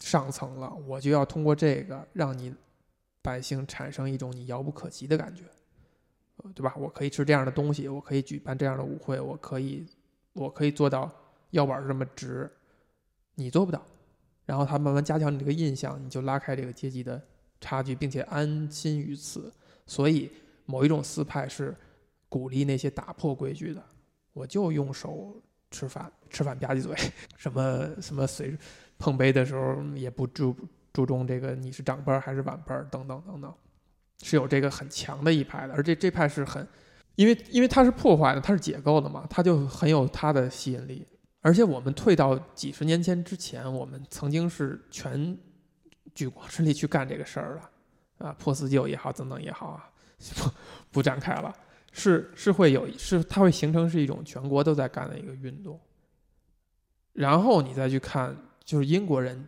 [0.00, 2.54] 上层了，我就要通过这个让你
[3.22, 5.44] 百姓产生一种你遥不可及的感觉，
[6.54, 6.74] 对吧？
[6.76, 9.86] 我可以吃这样的东西，我可以举办这样的舞会，我可以，
[10.32, 11.10] 我可以做到
[11.50, 12.50] 腰板这么直，
[13.36, 13.80] 你做不到。
[14.44, 17.20] 然后他慢慢加强你这个印象，你就拉开这个阶级的
[17.60, 19.52] 差距，并且安心于此。
[19.86, 20.30] 所以，
[20.66, 21.74] 某一种司派是
[22.28, 23.82] 鼓励那些打破规矩的。
[24.32, 25.34] 我就用手
[25.70, 26.94] 吃饭，吃饭吧唧嘴，
[27.38, 28.54] 什么什么随
[28.98, 30.54] 碰杯的时候也不注
[30.92, 33.54] 注重这个你是长辈还是晚辈等等等等，
[34.22, 35.74] 是有这个很强的一派的。
[35.74, 36.66] 而这这派是很，
[37.14, 41.06] 因为因为它是破坏的，它是解构的嘛，它就很有它的吸引力。
[41.40, 45.36] 而且我们退到几十年前之前，我们曾经是全
[46.14, 47.60] 举国之力去干这个事儿
[48.18, 49.88] 的，啊，破四旧也好，等等也好啊，
[50.34, 50.50] 不
[50.90, 51.54] 不展开了，
[51.92, 55.78] 是是会有，是它会形成是一种全国都在干的一个运动。
[57.12, 59.46] 然后你再去看，就是英国人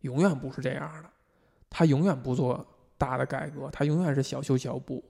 [0.00, 1.10] 永远不是这样的，
[1.68, 2.64] 他永远不做
[2.96, 5.04] 大的改革，他永远是小修小补，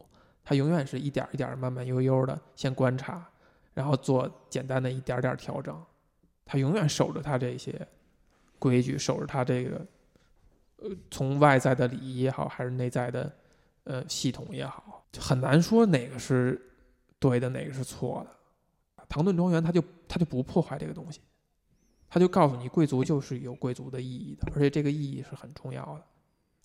[0.45, 3.27] 他永远是一点一点慢慢悠悠的先观察，
[3.75, 5.79] 然后做简单的一点点调整。
[6.47, 7.87] 他永远守着他这些
[8.59, 9.87] 规矩，守着他这个
[10.79, 13.31] 呃，从外在的礼仪也好，还是内在的
[13.85, 16.61] 呃系统也好，很难说哪个是
[17.19, 19.05] 对的，哪个是错的。
[19.09, 21.21] 唐顿庄园它就它就不破坏这个东西，
[22.11, 26.03] 它就告诉你，贵族就是有贵族的意义的，而且这个意义是很重要的。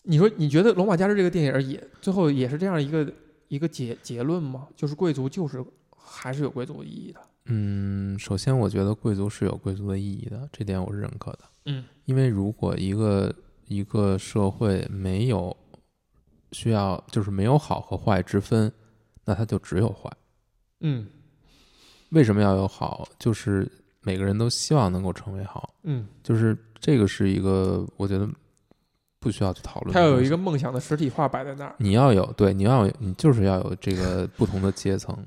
[0.04, 3.10] 你说，你觉得《罗马假日》这个电影也最后也是这样一个
[3.48, 4.68] 一个结结论吗？
[4.76, 5.64] 就是贵族就是
[5.96, 7.22] 还是有贵族意义的。
[7.46, 11.40] 嗯，首先我觉得贵族是有贵族的意义的，这点我是认可的。
[11.68, 13.34] 嗯，因为如果一个
[13.68, 15.56] 一个社会没有
[16.54, 18.72] 需要，就是没有好和坏之分，
[19.26, 20.10] 那它就只有坏。
[20.80, 21.08] 嗯
[22.12, 23.08] 为什么要有好？
[23.18, 23.70] 就是
[24.02, 28.30] 每个人都希望能够成为好，嗯，就是这个是一个我觉得
[29.20, 30.14] 不需要去讨论的他东西。
[30.14, 31.74] 要有一个梦想的实体化摆在那儿。
[31.80, 35.18] 你要有对，你要有，你就是要有这个不同的阶层，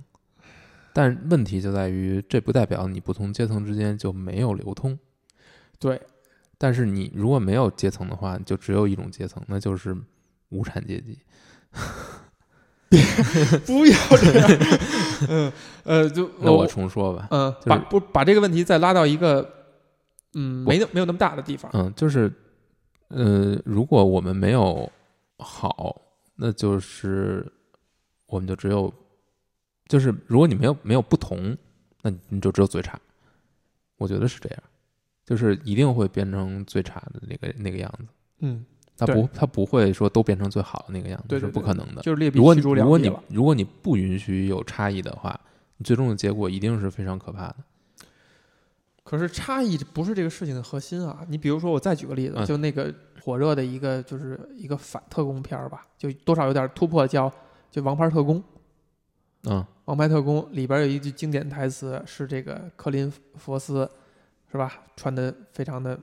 [0.93, 4.97] 但问题就在于，这不代表你不同阶层之间就没有流通。
[5.81, 6.01] 对，
[6.57, 9.97] 但是你如果没有阶层的话，就只有一种阶层，那就是
[10.57, 11.19] 无产阶级。
[13.67, 14.49] 不要这样。
[15.29, 15.53] 嗯
[15.85, 19.49] 呃，就那我重说吧，嗯，就是把不把这个问题再拉到一个
[20.35, 21.71] 嗯没那没有那么大的地方。
[21.75, 22.33] 嗯，就是，
[23.09, 24.91] 呃，如果我们没有
[25.39, 26.01] 好，
[26.37, 27.45] 那就是
[28.27, 28.93] 我们就只有，
[29.89, 31.57] 就是如果你没有没有不同，
[32.03, 32.99] 那你就只有最差。
[33.99, 34.63] 我觉得是这样，
[35.25, 38.07] 就是一定会变成最差的那个那个样子。
[38.41, 42.03] 嗯，对它不，它不会说都变成最好的那个样子，是对对对不可能的。
[42.03, 43.17] 就是劣币驱逐良如果你币。
[43.29, 45.39] 如果你不允许有差异的话，
[45.77, 47.57] 你最终的结果一定是非常可怕的。
[49.05, 51.25] 可是差异不是这个事情的核心啊！
[51.29, 52.93] 你比如说，我再举个例子，嗯就那个
[53.23, 57.33] 火热的一个就是一个反特工片儿吧，就多少有点突破，叫
[57.71, 58.41] 就《王牌特工》。
[59.45, 63.89] 嗯《王牌特工》里边有一句经典台词是这个克林·佛斯，
[64.51, 64.73] 是吧？
[64.97, 65.97] 穿的非常的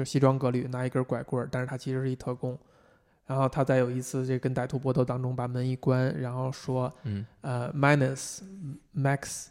[0.00, 2.58] 就西装革履，拿一根拐棍儿，但是他其实是一特工。
[3.26, 7.26] 然后他在有一次这跟歹徒搏斗当中把门一关，然后说嗯。
[7.42, 8.40] 呃 minus
[8.96, 9.48] max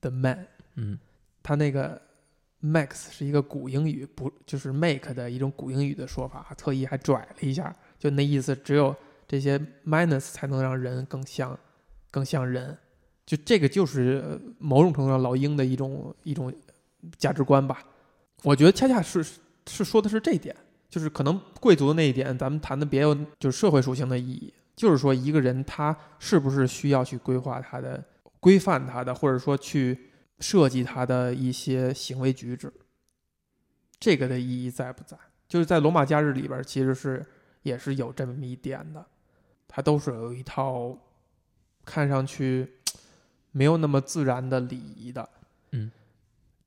[0.00, 0.98] the man，嗯。
[1.40, 2.02] 他那个
[2.60, 8.92] max 是一个古英语，不就是 make 的一种古英语的说法，特意还拽了一下，就那意思，只有
[9.28, 9.56] 这些
[9.86, 11.56] minus 才能让人更像
[12.10, 12.76] 更像人，
[13.24, 16.52] 就这个就是呃某种程度上老鹰的一种一种
[17.16, 17.80] 价值观吧。
[18.42, 19.24] 我觉得恰恰是
[19.68, 20.56] 是说的是这一点，
[20.88, 28.02] 就是可能贵族的那一点，咱们谈的别有就是社会属性的意义，就是说一个人他是不是需要去规划他的、
[28.40, 30.10] 规范他的，或者说去
[30.40, 32.72] 设计他的一些行为举止，
[34.00, 35.16] 这个的意义在不在？
[35.48, 37.24] 就是在《罗马假日》里边，其实是
[37.62, 39.04] 也是有这么一点的，
[39.66, 40.96] 它都是有一套
[41.84, 42.74] 看上去
[43.50, 45.28] 没有那么自然的礼仪的。
[45.72, 45.90] 嗯，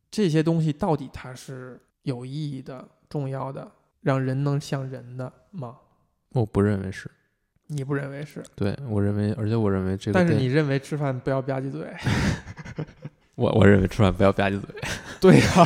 [0.10, 3.70] 这些东西到底它是有意义的、重要的，
[4.02, 5.78] 让人能像人的吗？
[6.34, 7.10] 我不认为是。
[7.68, 8.43] 你不认为是？
[8.56, 11.88] 对我认为，而且我认为这个，但是你认为吃饭不要吧唧嘴？
[13.36, 14.70] 我我认为吃饭不要吧唧嘴，
[15.22, 15.66] 对呀、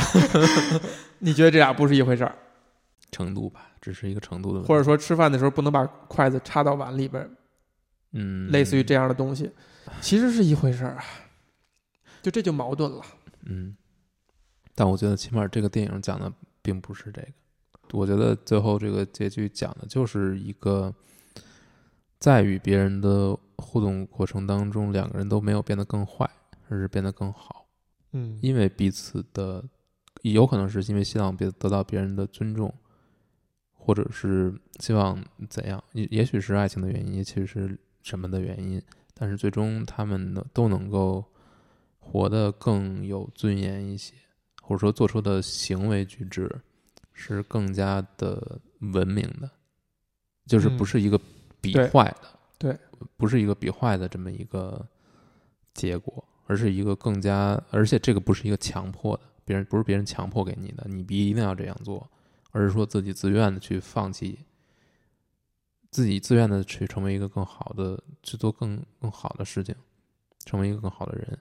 [1.19, 2.35] 你觉得这俩不是一回事儿？
[3.11, 4.67] 程度吧，只是一个程度的问题。
[4.67, 7.27] 或者说吃饭的时候不能把筷子插到碗里边，
[8.11, 9.49] 嗯，类似于这样的东西，
[10.01, 11.03] 其实是一回事儿啊。
[12.21, 13.01] 就这就矛盾了。
[13.45, 13.75] 嗯，
[14.75, 17.27] 但我觉得起码这个电影讲的并不是这个，
[17.93, 20.93] 我觉得最后这个结局讲的就是一个
[22.19, 26.29] 在与别人的互动过程当中，两个人都没有变得更坏，
[26.67, 27.67] 而是变得更好，
[28.11, 28.37] 嗯。
[28.41, 29.63] 因为彼此的
[30.23, 32.73] 有可能是因为希望别得到别人的尊重，
[33.71, 38.81] 或者是希望怎样，也也许是爱情的原因，也许是什么的原因，
[39.13, 41.23] 但是最终他们呢都能够
[41.99, 44.15] 活得更有尊严一些，
[44.65, 46.49] 或者说做出的行为举止
[47.13, 49.49] 是更加的文明的，
[50.47, 51.19] 就是嗯不是一个、
[51.61, 52.77] 比坏的，对，
[53.15, 54.83] 不是一个比坏的这么一个
[55.75, 62.09] 结果，而是一个更加，而且这个不是一个强迫的，别人不是别人强迫给你的，你必一定要这样做，
[62.51, 64.39] 而是说自己自愿的去放弃，
[65.91, 69.75] 自己自愿的去成为一个更好的，去做更更好的事情，
[70.43, 71.37] 成为一个更好的人。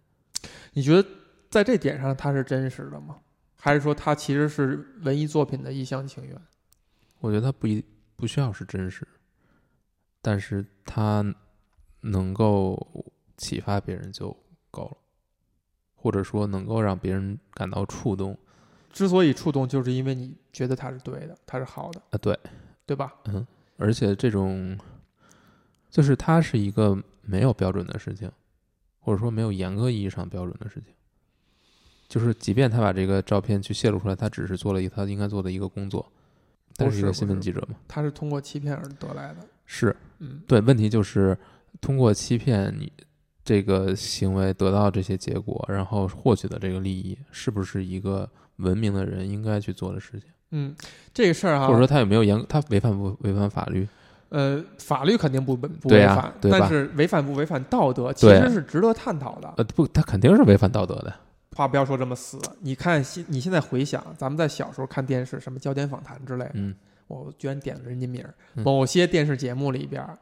[0.75, 1.09] 你觉得
[1.55, 3.21] 在这点上它是真实的吗？
[3.55, 6.37] 还是说它其实是文艺作品的一厢情愿？
[7.21, 7.81] 我觉得它不一
[8.17, 9.07] 不需要是真实，
[10.21, 11.25] 但是它
[12.01, 14.37] 能够启发别人就
[14.73, 14.97] 够了，
[15.95, 18.37] 或者说能够让别人感到触动
[18.93, 22.37] 之所以触动，就是因为你觉得它是对的，它是好的，啊，对，
[22.85, 23.15] 对吧？
[23.27, 23.47] 嗯
[23.77, 24.77] 而且这种
[25.89, 28.29] 就是它是一个没有标准的事情，
[28.99, 30.93] 或者说没有严格意义上标准的事情。
[32.15, 36.07] 就是即便他把这个照片去泄露出来，他只是做了一他应该做的一个工作，
[36.77, 39.39] 但是一个新闻记者嘛，他是通过欺骗而得来的。
[39.67, 41.37] 是嗯，对，问题就是
[41.81, 42.93] 通过欺骗你
[43.45, 50.29] 这个行为得到这些结果，然后获取的这个利益，是不是一个文明的人应该去做的事情？
[50.53, 50.73] 嗯，
[51.13, 53.89] 这个事儿哈，或者说他有没有严，他违反不违反法律？
[54.29, 59.53] 呃，法律肯定不不违反，但是违反不违反道德，其实是值得探讨的。
[59.57, 61.13] 呃，不，他肯定是违反道德的。
[61.55, 66.75] 话不要说这么死，你看现你现在回想，咱们在小时候看电视，什么焦点访谈之类的，嗯，
[67.07, 68.35] 我居然点了人家名儿。
[68.55, 70.19] 嗯某些电视节目里边儿，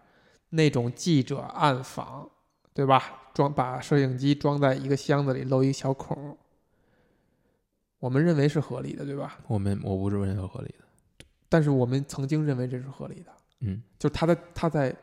[0.50, 2.28] 那种记者暗访，
[2.74, 3.18] 对吧？
[3.34, 6.36] 装把摄影机装在一个箱子里，露一个小孔，
[7.98, 9.38] 我们认为是合理的，对吧？
[9.46, 11.24] 我们我不认为是合理的。
[11.48, 14.94] 但是我们曾经认为这是合理的，嗯，就是他在他在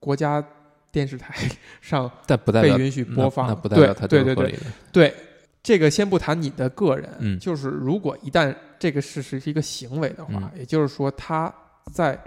[0.00, 0.42] 国家
[0.90, 1.34] 电视台
[1.80, 4.76] 上但不代表被允许播放，那不代表它对对对对就是合理的。
[4.92, 5.14] 对，
[5.62, 11.52] 这个先不谈你的个人，嗯就是如果一旦这个事实是一个行为的话，嗯也就是说他
[11.92, 12.18] 在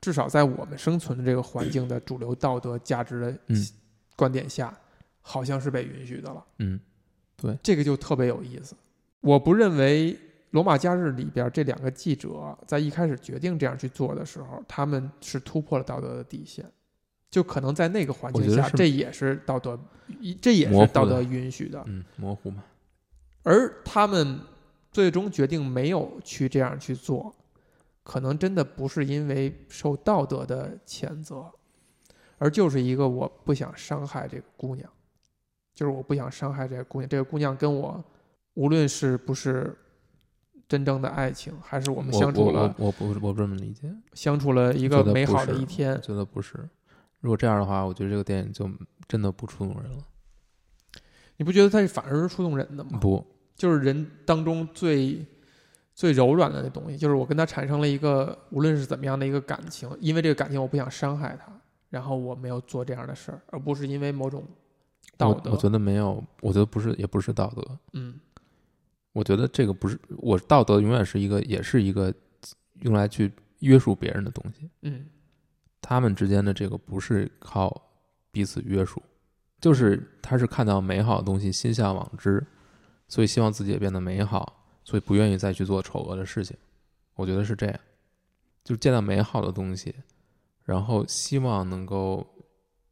[0.00, 3.66] 至少在我们生存的这个环境的主流道德价值的嗯
[4.16, 4.74] 观点下，
[5.20, 6.44] 好像是被允许的了。
[6.58, 6.80] 嗯，
[7.62, 8.74] 这个就特别有意思。
[9.20, 10.14] 我不认为
[10.50, 16.64] 《罗马假日》里边这两个记者在一开始决定这样去做的时候，他们是突破了道德的底线，
[17.30, 19.78] 就可能在那个环境下，这也是道德，
[20.42, 21.82] 这也是道德允许的。
[21.86, 22.64] 嗯，模糊嘛。
[23.44, 24.40] 而他们
[24.90, 27.34] 最终决定没有去这样去做，
[28.02, 31.46] 可能真的不是因为受道德的谴责，
[32.38, 34.90] 而就是一个我不想伤害这个姑娘，
[35.72, 37.08] 就是我不想伤害这个姑娘。
[37.08, 38.02] 这个姑娘跟我，
[38.54, 39.74] 无论是不是
[40.68, 46.68] 真正的爱情，还是我们相处了我我不我不这么理解，相处了一个美好的一天我，觉得不是。
[47.20, 48.68] 如果这样的话，我觉得这个电影就
[49.06, 50.04] 真的不触动人了。
[51.36, 52.98] 你不觉得它反而是触动人的吗？
[52.98, 55.24] 不，就是人当中最
[55.94, 61.52] 最柔软的那东西，就是我跟他产生了一个无论是怎么样的一个感情，因为这个感情我不想伤害他，
[61.88, 64.44] 然后我没有做这样的事儿，而不是因为某种
[65.16, 65.50] 道德。
[65.50, 67.78] 我我觉得没有，我觉得不是，也不是道德。
[67.92, 68.18] 嗯
[69.12, 72.14] 我觉得这个不是我道德，永远是一个，也是一个
[72.82, 74.70] 用来去约束别人的东西。
[74.82, 75.06] 嗯
[75.90, 77.90] 他们之间的这个不是靠
[78.30, 79.02] 彼此约束，
[79.60, 82.46] 就是他是看到美好的东西，心向往之，
[83.08, 86.56] 所以希望自己也变得美好，所以不愿意再去做丑恶的事情。
[87.16, 87.80] 我觉得是这样，
[88.62, 89.92] 就是见到美好的东西，
[90.62, 92.24] 然后希望能够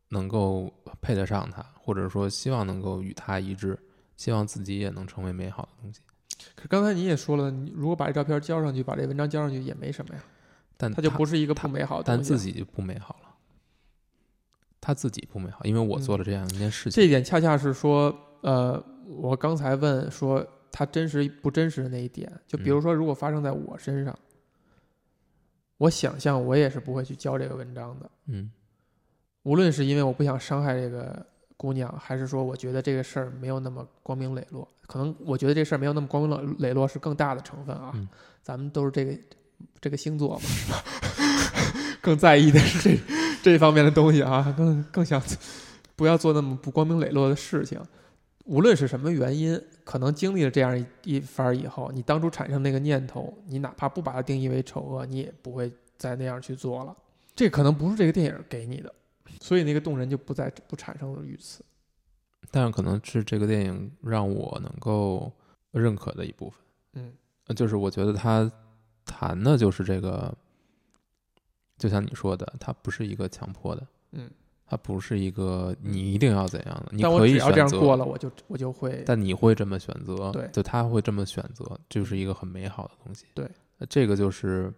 [0.08, 0.68] 能够
[1.00, 3.78] 配得上它，或者说希望能够与它一致，
[4.16, 6.00] 希望自己也能成为美好的东西。
[6.56, 10.24] 可刚才你也说了，你如果把这照片交上去，把这文章交上去也没什么呀，
[10.78, 12.22] 但它就不是一个不美好的但。
[12.22, 13.28] 自己就不美好了，
[14.80, 16.92] 他自己不美好，因为我做了这样一件事情。
[16.92, 24.18] 这一点恰恰是说，呃，我刚才问说他真实不真实的那一点，就比如说，如果发生在我身上，
[25.78, 28.10] 我想象我也是不会去教这个文章的。
[28.26, 28.50] 嗯
[29.44, 31.24] 无论是因为我不想伤害这个
[31.56, 37.90] 姑娘，还是说我觉得这个事儿没有那么光明磊落，可能我觉得这事儿没有那么光明磊落是更大的成分啊。
[37.94, 38.08] 嗯
[38.42, 39.12] 咱们都是这个
[39.80, 40.84] 这个星座嘛，是吧？
[42.00, 43.00] 更在意的是这
[43.42, 45.22] 这方面的东西啊，更更想
[45.96, 47.80] 不要做那么不光明磊落的事情。
[48.44, 56.96] 无论是什么原因，可能经历了这样一一番以后，你当初产生那个念头，你哪怕不把它定义为丑恶，你也不会再那样去做了。
[57.34, 58.92] 这可能不是这个电影给你的，
[59.40, 61.62] 所以那个动人就不再不产生于此。
[62.50, 65.30] 但是可能是这个电影让我能够
[65.70, 66.58] 认可的一部分，
[66.94, 67.12] 嗯
[67.48, 68.50] 呃就是我觉得他
[69.08, 70.32] 谈的就是这个，
[71.78, 74.30] 就像你说的，它不是一个强迫的，嗯，
[74.66, 83.24] 它不是一个你一定要怎样的，你可以这样过了，我就我就会但你会这么选择，对就他会这么选择，就是一个很美好的东西。
[83.34, 83.48] 对
[83.78, 84.72] 呃，这个就是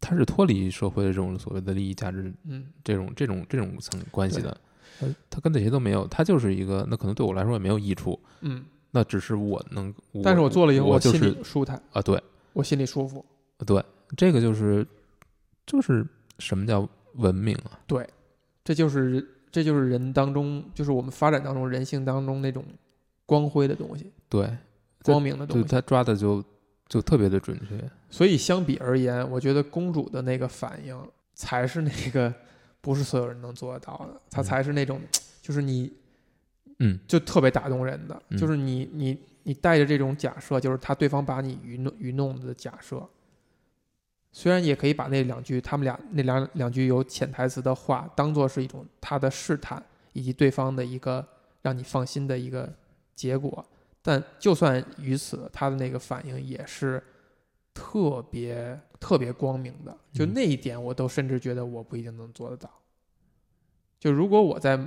[0.00, 4.56] 他是脱离社会的这种所谓的利益价值嗯，这种这种这种层关系的，
[5.00, 12.20] 呃他跟那些都没有，他就是一个，那可能对我来说也没有益处，嗯，那只是我能，但是我做了以后，心就是里舒坦，啊，对
[12.54, 13.24] 我心里舒服。
[13.66, 13.84] 对，
[14.16, 14.86] 这个就是
[15.66, 16.06] 就是
[16.38, 17.78] 什么叫文明啊？
[17.86, 18.08] 对
[18.64, 22.64] 这就是这就是人当中，就是我们发展当中人性当中那种
[23.26, 24.48] 光辉的东西，对，
[25.02, 25.62] 光明的东西。
[25.62, 26.44] 就他抓的就
[26.86, 30.96] 就特别的准确，所以相比而言，我觉得公主的那个反应
[31.34, 32.32] 才是那个
[32.80, 35.00] 不是所有人能做得到的，她嗯才是那种
[35.42, 35.92] 就是你
[36.78, 43.02] 嗯就特别打动人的，嗯就是你你你带着这种假设，就是他对方把你愚弄愚弄的假设。
[44.38, 49.82] 虽然也可以把那两句他们俩那两两句有潜台词的话当做是一种他的试探，
[50.12, 51.26] 以及对方的一个
[51.60, 52.72] 让你放心的一个
[53.16, 53.66] 结果，
[54.00, 57.02] 但就算于此，他的那个反应也是
[57.74, 59.90] 特别特别光明的。
[60.12, 62.70] 就嗯那一点，我都甚至觉得我不一定能做得到。
[63.98, 64.78] 就如果我在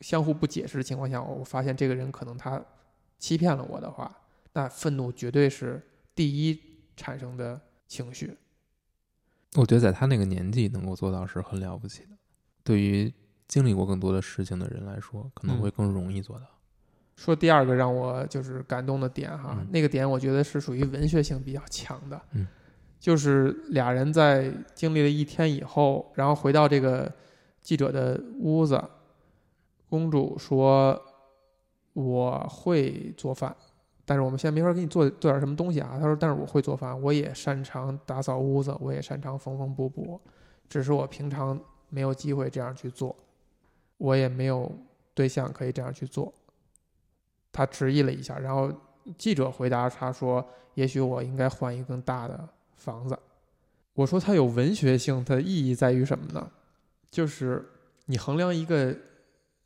[0.00, 2.64] 相互不解释的情况下，我发现这个人可能他
[3.18, 4.10] 欺骗了我的话，
[4.54, 6.58] 那愤怒绝对是第一
[6.96, 8.34] 产生的情绪。
[9.56, 12.16] 我觉得在他那个年纪能够做到是很了不起的，
[12.64, 13.12] 对于
[13.46, 15.60] 经历过更多的事情的人来说，可能嗯。
[15.60, 16.46] 会更容易做到。
[17.16, 19.66] 说第二个让我就是感动的点哈，嗯。
[19.70, 22.46] 那个点我觉得是属于文学性比较强的，嗯，
[22.98, 27.12] 就是俩人在经历了一天以后，然后回到这个
[27.60, 28.82] 记者的屋子，
[29.90, 30.98] 公主说
[31.92, 33.54] 我会做饭，
[34.12, 35.96] 但是我们现在没法给你做做点什么东西啊。
[35.98, 40.20] 他说，但是我会做饭，我也擅长打扫屋子，我也擅长缝缝补补，
[40.68, 41.58] 只是我平常
[41.88, 43.16] 没有机会这样去做，
[43.96, 44.70] 我也没有
[45.14, 46.30] 对象可以这样去做。
[47.50, 48.70] 他迟疑了一下，然后
[49.16, 53.18] 记者回答他说：“也许我应该换一个更大的房子。”
[53.94, 56.50] 我说：“它有文学性，它的意义在于什么呢？
[57.10, 57.66] 就是
[58.06, 58.94] 你衡量一个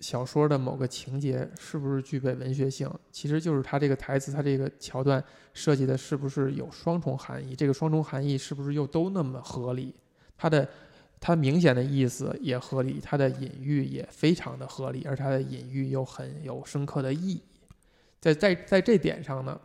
[0.00, 5.22] 小说的某个情节是不是具备文学性，其实就是它这个台词、它这个桥段
[5.54, 9.94] 设计的是不是有双重含义，这个双重含义是不是又都那么合理？
[10.36, 10.68] 它的
[11.18, 17.42] 它明显的意思也合理，它的隐喻也非常的合理，而它的隐喻又很有深刻的意义。
[18.20, 19.58] 在在在这点上呢，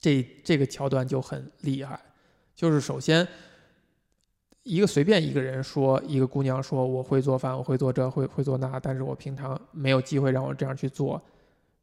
[0.00, 2.00] 这这个桥段就很厉害。
[2.54, 3.26] 就是首先，
[4.64, 11.22] 一个随便一个人说，一个姑娘说我会做饭，我会做这，会会做那，但是我平常没有机会让我这样去做，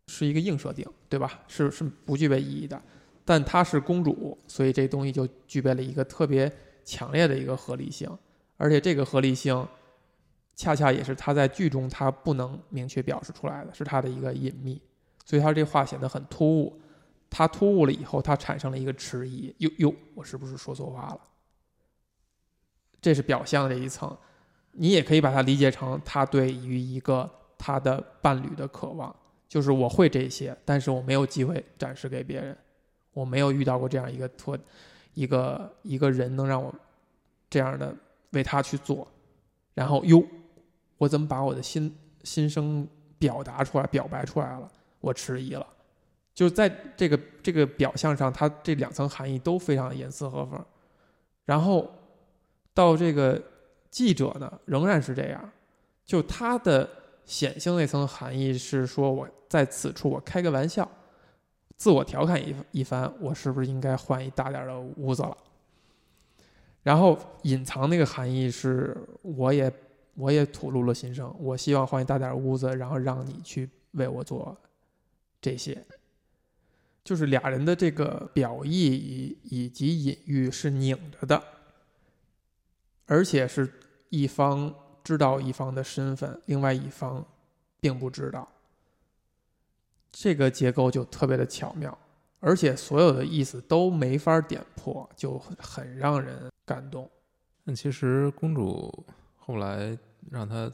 [0.08, 1.40] 是一个硬设定，对吧？
[1.48, 2.82] 是是不具备意义的。
[3.24, 6.52] 但她是公主，所以这东西就具备了一个特别
[6.84, 8.10] 强烈的一个合理性，
[8.58, 9.66] 而且这个合理性，
[10.56, 14.82] 恰恰也是她在剧中她不能明确表示出来的，是她的一个隐秘。
[15.24, 16.82] 所以他这话显得很突兀。
[17.30, 21.20] 他突兀了以后，他产生了一个迟疑，哟哟，我是不是说错话了？
[23.02, 24.16] 这是表象这一层，
[24.74, 29.14] 你也可以把它理解成他对于一个他的伴侣的渴望，
[29.50, 32.56] 就是我会这些，但是我没有机会展示给别人，
[33.12, 34.58] 我没有遇到过这样一个特
[35.14, 36.74] 一个一个人能让我
[37.50, 37.94] 这样的
[38.32, 39.08] 为他去做，
[39.74, 40.24] 然后哟，
[40.98, 41.94] 我怎么把我的心
[42.24, 42.88] 心声
[43.18, 44.72] 表达出来、表白出来了？
[45.00, 45.66] 我迟疑了，
[46.34, 50.64] 就在这个这个表象上，它这两层含义都非常的严丝合缝。
[51.44, 51.92] 然后
[52.74, 53.42] 到这个
[53.90, 55.52] 记者呢，仍然是这样，
[56.06, 56.90] 就他的
[57.26, 60.90] 显性那层含义是说，我在此处我开个玩笑，
[61.78, 65.38] 自我调侃一一番，我是不是应该换一大点的屋子了？
[66.84, 69.72] 然后隐藏那个含义是，我也
[70.16, 74.58] 我也吐露了心声，我希望换一大点屋子，然后让你去为我做。
[75.44, 75.84] 这些，
[77.04, 81.44] 就是俩人的这个表意以以及隐喻是拧着的，
[83.12, 83.70] 而且是
[84.08, 87.26] 一方知道一方的身份，另外一方
[87.82, 88.48] 并不知道。
[90.14, 91.98] 这个结构就特别的巧妙，
[92.40, 97.10] 而且所有的意思都没法点破，就很让人感动。
[97.66, 99.06] 但其实公主
[99.36, 99.98] 后来
[100.30, 100.72] 让他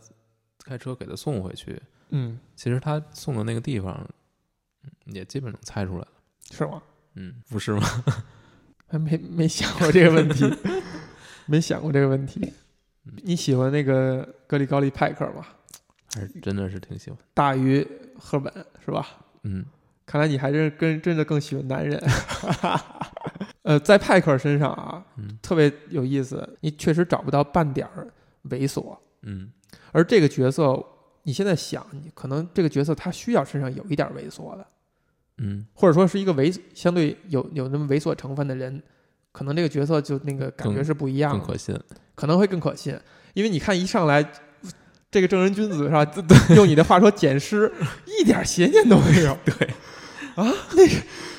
[0.63, 4.07] 开车给他送回去，嗯，其实他送的那个地方，
[4.83, 6.07] 嗯也基本能猜出来了。
[6.51, 6.83] 是吗？
[7.15, 7.81] 嗯，不是吗？
[8.89, 10.45] 还没没想过这个问题，
[11.47, 12.53] 没想过这个问题。
[13.23, 15.45] 你喜欢那个格里高利派克吗？
[16.13, 17.17] 还是真的是挺喜欢。
[17.33, 17.85] 大于
[18.17, 19.07] 赫本是吧？
[19.43, 19.65] 嗯
[20.05, 22.01] 看来你还是跟真的更喜欢男人。
[23.63, 28.07] 呃，在派克身上啊，嗯特别有意思，你确实找不到半点儿
[28.49, 28.97] 猥琐。
[29.23, 29.51] 嗯
[29.91, 30.81] 而这个角色，
[31.23, 34.65] 你现在想，你可能这个角色他需要身上有一点猥琐的，
[35.39, 38.81] 嗯或者说是一个猥相对有有那么猥琐成分的人，
[39.37, 41.79] 可能这个角色就那个感觉是不一样的，更可信。
[42.15, 42.97] 可能会更可信，
[43.35, 44.27] 因为你看一上来。
[45.09, 46.05] 这个正人君子是吧？
[46.55, 47.71] 用你的话说，捡 尸
[48.05, 49.37] 一点邪念都没有。
[49.45, 49.53] 对，
[50.35, 50.93] 啊，那个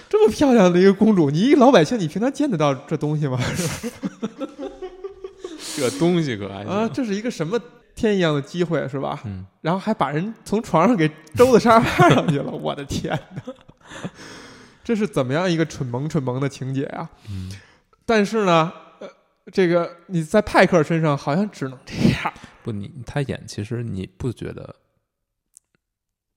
[0.09, 3.39] 这么漂亮的一个公主，你一个老百姓，你平常见得到这东西吗？
[5.77, 7.61] 这东西可爱啊，这是一个什么
[7.95, 9.21] 天一样的机会是吧？
[9.27, 13.53] 嗯，然后还把人从床上给周到沙发上去了， 我的天哪！
[14.83, 17.11] 这是怎么样一个蠢萌蠢萌的情节啊？
[17.31, 17.51] 嗯，
[18.09, 19.09] 但是呢，呃，
[19.53, 22.33] 这个你在派克身上好像只能这样。
[22.63, 24.75] 不，你他演其实你不觉得，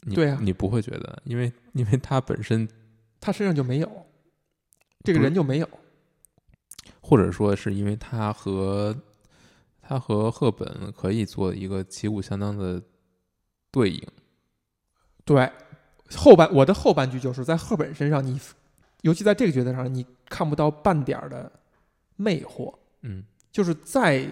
[0.02, 2.68] 你对啊你不会觉得，因为因为他本身
[3.22, 4.06] 他身上就没有，
[5.02, 5.70] 这个人就没有。
[7.00, 8.94] 或者说是因为他和
[9.82, 12.82] 他和赫本可以做一个旗鼓相当的
[13.72, 14.06] 对应，
[15.24, 15.50] 对，
[16.18, 18.38] 后半我的后半句就是在赫本身上你，
[19.04, 21.50] 尤其在这个角色上，你看不到半点儿的
[22.22, 23.24] 魅惑，嗯。
[23.52, 24.26] 就是再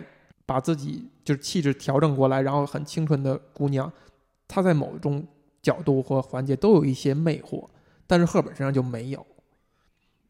[0.46, 3.92] 把自己就是气质调整过来，然后很清纯的姑娘，
[4.48, 5.28] 她在某种
[5.62, 7.68] 角度和环节都有一些魅惑，
[8.08, 9.28] 但是赫本身上就没有，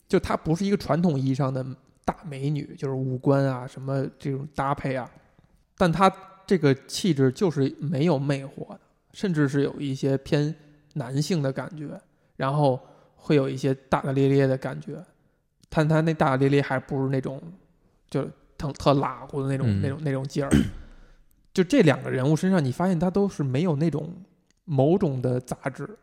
[0.08, 1.64] 就她不是一个传统意义上的
[2.04, 5.08] 大美女，就是五官啊什么这种搭配啊，
[5.78, 6.12] 但她
[6.48, 8.80] 这个气质就是没有魅惑的，
[9.14, 10.54] 甚至是有一些偏
[10.96, 11.90] 男性的感觉，
[12.38, 12.80] 然后
[13.16, 15.06] 会有一些大大咧咧的感觉，
[15.70, 17.42] 但他那大大咧咧还不如那种
[18.10, 20.50] 就特特拉乎的那种、嗯那种那种劲儿。
[21.54, 24.14] 就这两个人物身上，你发现他都是没有那种
[24.66, 25.98] 某种的杂质。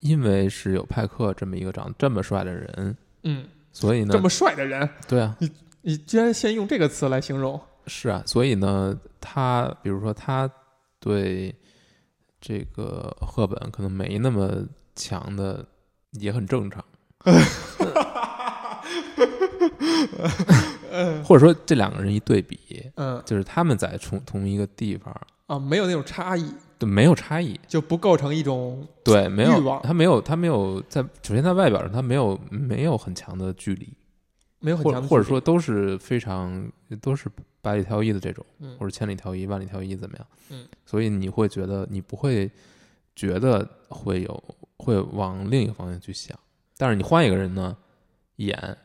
[0.00, 5.36] 因为是有派克这么一个长得这么帅的人，嗯，所以呢这，么帅的人，对啊，
[5.82, 10.50] 你居然先用这个词来形容，是啊，所以呢，他比如说他
[10.98, 11.54] 对
[12.40, 14.66] 这个赫本可能没那么
[14.96, 15.64] 强的，
[16.12, 16.84] 也很正常。
[21.24, 22.58] 或者说这两个人一对比，
[22.96, 23.22] 嗯。
[23.24, 25.14] 就是他们在同同一个地方，
[25.46, 29.80] 啊，没有那种差异，对，没有差异，就不构成一种对，没欲有望。
[29.82, 33.88] 他没有他没有在首先在外表上他没有没有很强的距离，
[34.60, 35.28] 没有很或者或者强的距离。
[35.28, 36.70] 说都是非常
[37.00, 37.28] 都是
[37.60, 38.76] 百里挑一的这种，嗯。
[38.78, 40.26] 或者千里挑一、万里挑一怎么样？
[40.50, 42.50] 嗯，所以你会觉得你不会
[43.16, 44.44] 觉得会有
[44.76, 46.38] 会往另一个方向去想，
[46.76, 47.76] 但是你换一个人呢，
[48.46, 48.76] 演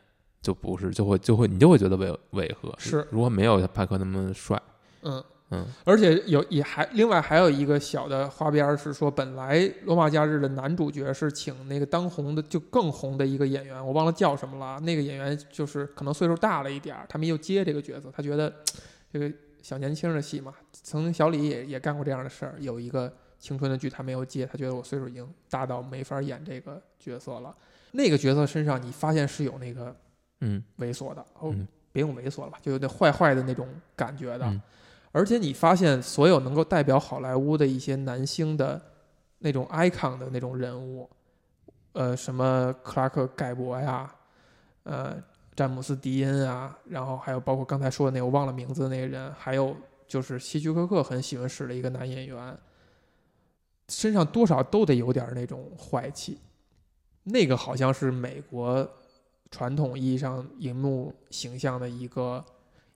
[0.41, 2.73] 就不是，就会就会你就会觉得违违和。
[2.77, 4.61] 是如果没有派克那么帅，
[5.01, 5.23] 嗯。
[5.49, 14.77] 嗯而且有也还另外还有一个小的花边儿是说，本来《罗马假日》的男主角是请那个当红的就更红的一个演员，我忘了叫什么了。
[14.81, 18.53] 那个演员就是可能岁数大了一点儿，他们又接这个角色，他觉得
[19.09, 19.31] 这个
[19.61, 27.55] 小年轻的戏嘛，曾经小李也也干过这样的事儿，有一个青春的剧他没有接，他觉得我岁数已经大到没法演这个角色了。
[27.91, 29.95] 那个角色身上你发现是有那个
[30.41, 34.45] 嗯猥琐的，哦，嗯别用猥琐了吧，就有点坏坏的那种感觉的。
[34.45, 34.61] 嗯
[35.13, 38.79] 而且你发现所有能够代表好莱坞的一些男星的
[39.39, 41.09] 那种 icon 的那种人物，
[41.93, 44.13] 呃，什么克拉克盖博呀，
[44.83, 45.15] 呃，
[45.55, 49.75] 詹姆斯迪恩啊，然后还有包括刚才说的那个我忘了名字的那个人，还有
[50.07, 52.57] 就是希区柯克很喜欢使的一个男演员，
[53.87, 56.37] 身上多少都得有点那种坏气。
[57.29, 58.89] 那个好像是美国
[59.51, 62.43] 传统意义上荧幕形象的一个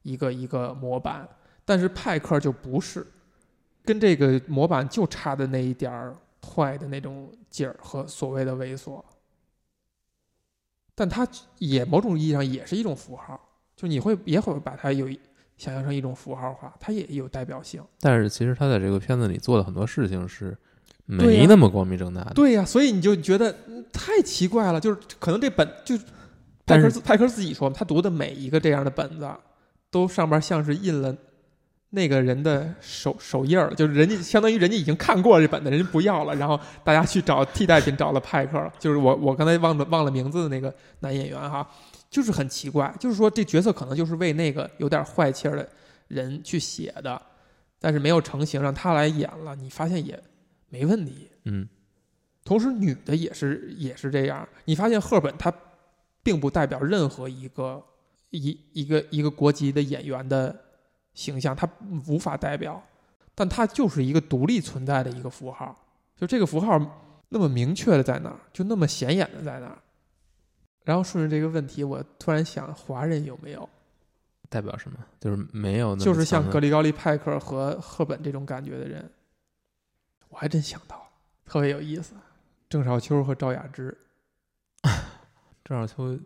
[0.04, 1.28] 一个一个模板，
[1.66, 3.06] 但是派克就不是，
[3.84, 6.16] 跟这个模板就差的那一点儿
[6.46, 9.04] 坏的那种劲儿和所谓的猥琐，
[10.96, 11.28] 但它
[11.58, 13.40] 也某种意义上也是一种符号，
[13.76, 15.08] 就你会也会把它有
[15.58, 17.84] 想象成一种符号化，它也有代表性。
[18.00, 20.58] 但是其实他在这个片子里做的很多事情是
[21.18, 22.34] 没那么光明正大的。
[22.34, 25.98] 对呀、所以你就觉得、嗯太奇怪了，就是可能这本就
[26.66, 29.30] 派克自派克自己说，他读的每一个这样的本子，
[29.90, 31.14] 都上边像是印了
[31.90, 41.68] 那个人的手手印儿，就是人家相当于人家已经看过这本子，人家不要了，然后大家去找替代品，找了派克了，就是我我刚才忘了忘了名字的那个男演员哈，
[42.10, 45.68] 就是很奇怪，就是说这角色可能就是为那个有点坏气儿的
[46.08, 47.22] 人去写的，
[47.78, 50.18] 但是没有成型，让他来演了，你发现也
[50.72, 51.30] 没问题。
[51.44, 51.70] 嗯
[52.44, 54.48] 同时，女的也是也是这样。
[54.66, 55.54] 你发现赫本她
[56.24, 57.82] 并不代表任何一个
[58.32, 60.60] 一一个一个国籍的演员的
[61.14, 61.70] 形象，她
[62.08, 62.84] 无法代表，
[63.36, 65.78] 但她就是一个独立存在的一个符号。
[66.16, 66.80] 就这个符号
[67.30, 69.78] 那么明确的在那儿，就那么显眼的在那儿。
[70.84, 73.70] 然后顺着这个问题，我突然想，华人有没有
[74.50, 74.98] 代表什么？
[75.20, 79.08] 就是没有就是像格里高利·派克和赫本这种感觉的人？
[80.32, 81.04] 我还真想到了，
[81.46, 82.16] 特别有意思。
[82.68, 83.96] 郑少秋和赵雅芝，
[85.64, 86.18] 郑少秋，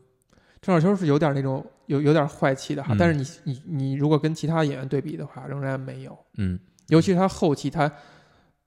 [0.62, 6.18] 郑少秋是有点那种有有点坏气的哈，嗯但是你你你如果跟其他演员对比的话，仍然没有。
[6.38, 7.92] 嗯尤其是他后期，他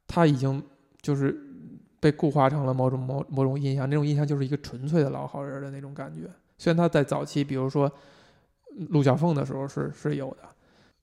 [0.09, 0.61] 他已经
[1.01, 1.41] 就是
[2.01, 6.29] 被固化成了某种某某种印象，那种印象就是一个纯粹的老好人的那种感觉。
[6.59, 7.91] 虽然他在早期，比如说
[8.91, 10.49] 陆小凤的时候是是有的，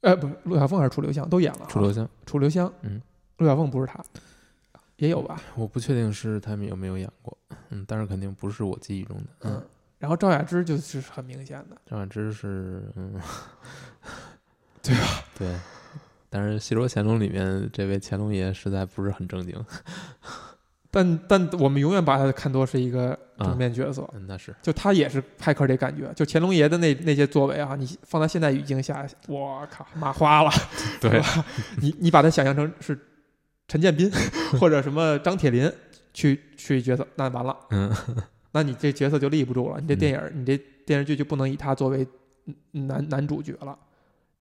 [0.02, 3.02] 呃，不，陆小凤还是楚留香都演了啊，楚留香，楚留香，嗯，
[3.38, 4.04] 陆小凤不是他，
[4.98, 7.38] 也有吧，我不确定是他们有没有演过，
[7.70, 9.64] 嗯，但是肯定不是我记忆中的，嗯嗯，，
[10.00, 13.20] 然后赵雅芝就是很明显的，赵雅芝是，嗯，
[14.82, 15.02] 对吧？
[15.38, 15.56] 对，
[16.30, 19.54] 但是《戏说乾隆》里面这位乾隆爷实在不是很正经，
[20.90, 30.52] 但但我们永远把他看作是一个正面角色，嗯，那是，就他也是派克这感觉，就乾隆爷的那那些作为啊，你放在现代语境下，我靠，马花了。
[31.02, 31.46] 对吧？
[31.82, 32.98] 你你把他想象成是
[33.68, 34.12] 陈建斌
[34.60, 35.72] 或者什么张铁林
[36.14, 37.92] 去去角色，那完了，嗯
[38.52, 42.08] 那你这角色就立不住了，你这嗯电影儿、你这电视剧就不能以他作为
[42.74, 43.78] 嗯男男主角了。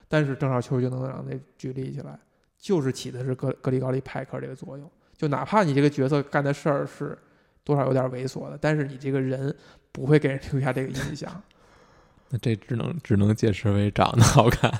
[0.06, 2.16] 但是郑少秋就能让那剧立起来，
[2.58, 4.88] 就是起的是格格里高利派克这个作用。
[5.16, 7.18] 就哪怕你这个角色干的事儿是
[7.64, 9.52] 多少有点猥琐的，但是你这个人
[9.90, 11.42] 不会给人留下这个印象。
[12.30, 14.72] 那这只能只能解释为长得好看，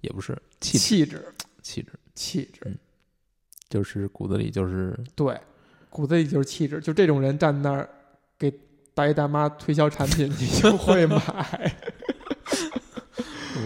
[0.00, 2.76] 也不是气质气质，气质，气质，
[3.68, 5.38] 就是骨子里就是对，
[5.90, 6.80] 骨子里就是气质。
[6.80, 7.88] 就这种人站那儿
[8.38, 8.52] 给
[8.94, 11.16] 大爷大妈推销产品，你就会 买，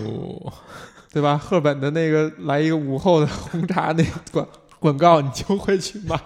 [0.04, 0.52] 哦，
[1.12, 1.36] 对吧？
[1.36, 6.18] 赫本的那个来一个午后的红茶那个广广告，你就会去买。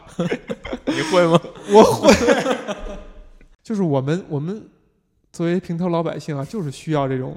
[0.86, 1.40] 你会吗？
[1.70, 2.96] 我会，
[3.62, 4.68] 就是我们我们
[5.32, 7.36] 作为平头老百姓啊，就是需要这种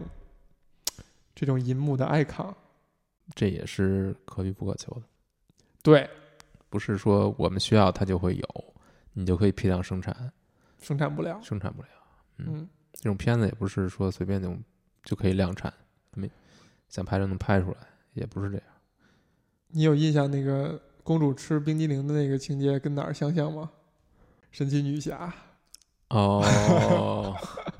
[1.34, 2.54] 这种银幕的 icon。
[3.34, 5.02] 这也是可遇不可求的，
[5.82, 6.10] 对，
[6.70, 8.74] 不是说我们需要它就会有，
[9.14, 10.32] 你就可以批量生产，
[10.80, 11.40] 生产不了。
[11.42, 11.88] 生产不了。
[12.38, 14.56] 嗯嗯，这种片子也不是说随便就
[15.04, 15.74] 就可以量产，
[16.14, 16.30] 没
[16.90, 17.78] 想拍就能拍出来，
[18.14, 18.66] 也不是这样。
[19.70, 23.72] 你有印象那个公主吃冰激凌的那个情节跟哪儿相像吗？
[24.52, 25.34] 神奇女侠。
[26.10, 27.36] 哦，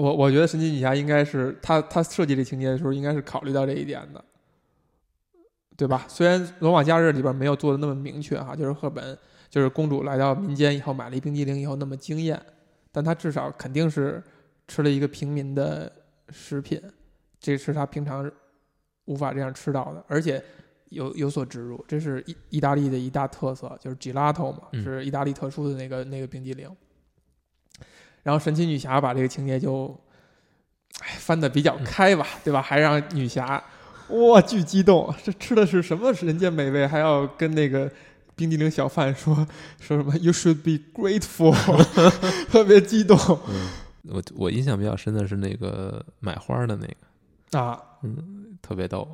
[0.00, 4.24] 我我觉得神奇女侠应该是她她设计这情节的时候，应该是考虑到这一点的，
[5.76, 6.06] 对吧？
[6.08, 9.16] 虽然《罗马假日》里边没有做的那么明确哈，就是赫本
[9.50, 12.40] 就是公主来到民间以后买了一冰激凌以后那么惊艳，
[12.90, 14.22] 但她至少肯定是
[14.68, 15.92] 吃了一个平民的
[16.30, 16.80] 食品，
[17.38, 18.30] 这是她平常
[19.04, 20.42] 无法这样吃到的，而且
[20.90, 26.68] 有有所植入，这是意意大利的一大特色，就是 gelato 嘛，嗯是意大利特殊的那个那个冰激凌。
[28.22, 29.98] 然后神奇女侠把这个情节就，
[31.00, 32.60] 哎，翻的比较开吧，对吧？
[32.60, 33.62] 还让女侠，
[34.08, 36.86] 哇，巨激动，这吃的是什么人间美味？
[36.86, 37.90] 还要跟那个
[38.34, 39.34] 冰激凌小贩说
[39.78, 41.54] 说什么 “You should be grateful”，
[42.50, 43.16] 特别激动
[43.48, 43.68] 嗯，
[44.08, 47.80] 我我印象比较深的是那个买花的那个，啊！
[48.02, 49.06] 嗯特别逗，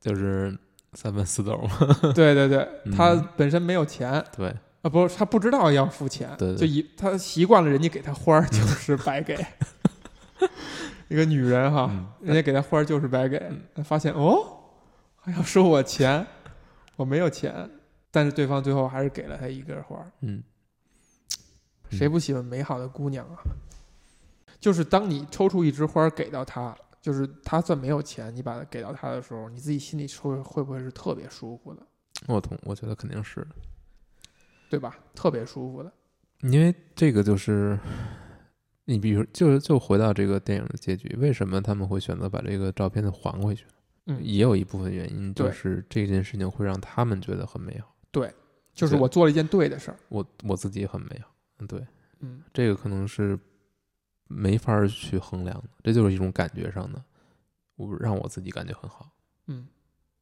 [0.00, 0.56] 就是
[0.94, 2.12] 三分四斗嘛。
[2.14, 4.54] 对对对，嗯他本身没有钱对，
[4.88, 9.36] 啊，不是他不知道要付钱，对对就一他习惯了人家给他花儿就是白给。
[11.08, 13.50] 一个女人哈，嗯人家给他花儿就是白给，
[13.84, 14.60] 发现哦，
[15.16, 16.26] 还要收我钱，
[16.96, 17.68] 我没有钱，
[18.10, 20.12] 但是对方最后还是给了他一根花儿。
[20.20, 20.42] 嗯，
[21.90, 23.40] 嗯谁不喜欢美好的姑娘啊？
[24.60, 31.82] 就是当你抽出一枝花给到他，就是他算没有钱，你把它给到他的时候，你自己心里会会不会是特别舒服的，
[32.26, 33.48] 我同我觉得肯定是的，
[34.68, 34.98] 对吧？
[35.14, 35.92] 特别舒服的。
[36.42, 37.78] 因为这个就是，
[38.84, 43.64] 你比如就就回到这个电影的结局，为什么他们会选择把这个照片再还回去？
[44.06, 48.32] 嗯，也有一部分原因就是这件事情会让他们觉得很美好，对
[48.72, 49.96] 就是我做了一件对的事儿。
[50.08, 51.34] 我我自己也很美好。
[51.58, 51.86] 嗯，对，
[52.20, 53.38] 嗯，这个可能是
[54.28, 57.02] 没法儿去衡量的，这就是一种感觉上的，
[57.76, 59.10] 我让我自己感觉很好，
[59.48, 59.66] 嗯，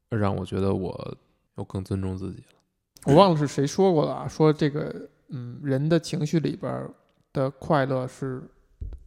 [0.08, 1.18] 让我觉得我
[1.54, 2.55] 我更尊重自己了。
[3.06, 4.94] 我忘了是谁说过了啊，说这个
[5.28, 6.88] 嗯，人的情绪里边
[7.32, 8.42] 的快乐是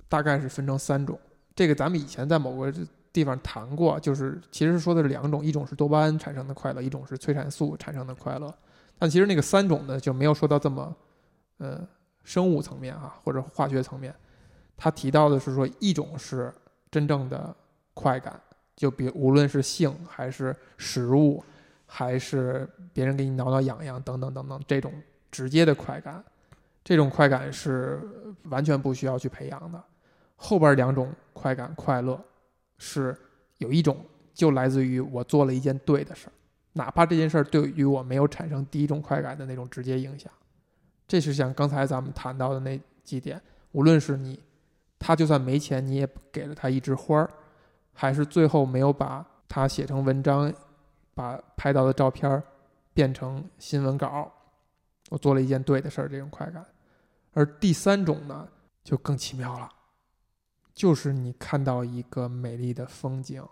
[0.08, 1.20] 大概是分成三种。
[1.54, 2.74] 这个咱们以前在某个
[3.12, 8.54] 地方谈过，就是其实说的是两种，一种是多巴胺产生的快乐，一种是催产素产生的快乐。
[8.98, 10.96] 但其实那个三种呢，就没有说到这么
[11.58, 11.86] 呃
[12.24, 14.14] 生物层面啊，或者化学层面。
[14.78, 16.54] 他提到的是说，一种是
[16.90, 17.54] 真正的
[17.94, 18.40] 快感，
[18.78, 21.44] 就比无论是性还是食物，
[21.92, 24.94] 还是别人给你挠挠痒痒等等等等这种
[25.32, 26.24] 直接的快感，
[26.84, 28.00] 这种快感是
[28.44, 29.84] 完全不需要去培养的。
[30.36, 32.24] 后边两种快感快乐
[32.78, 33.18] 是
[33.58, 36.34] 有一种就来自于我做了一件对的事儿，
[36.74, 40.32] 哪怕这件事儿对于我没有产生第一种快感的那种直接影响。
[41.08, 44.40] 这是像刚才咱们谈到的那几点，无论是你，
[45.00, 47.30] 他就算没钱，你也给了他一枝花儿，
[47.94, 50.54] 还是最后没有把他写成文章，
[51.20, 52.42] 把拍到的照片
[52.94, 54.32] 变成新闻稿，
[55.10, 56.66] 我做了一件对的事儿，这种快感。
[57.34, 58.48] 而第三种呢，
[58.86, 59.70] 就更奇妙了，
[60.74, 63.46] 就是你看到一个美丽的风景，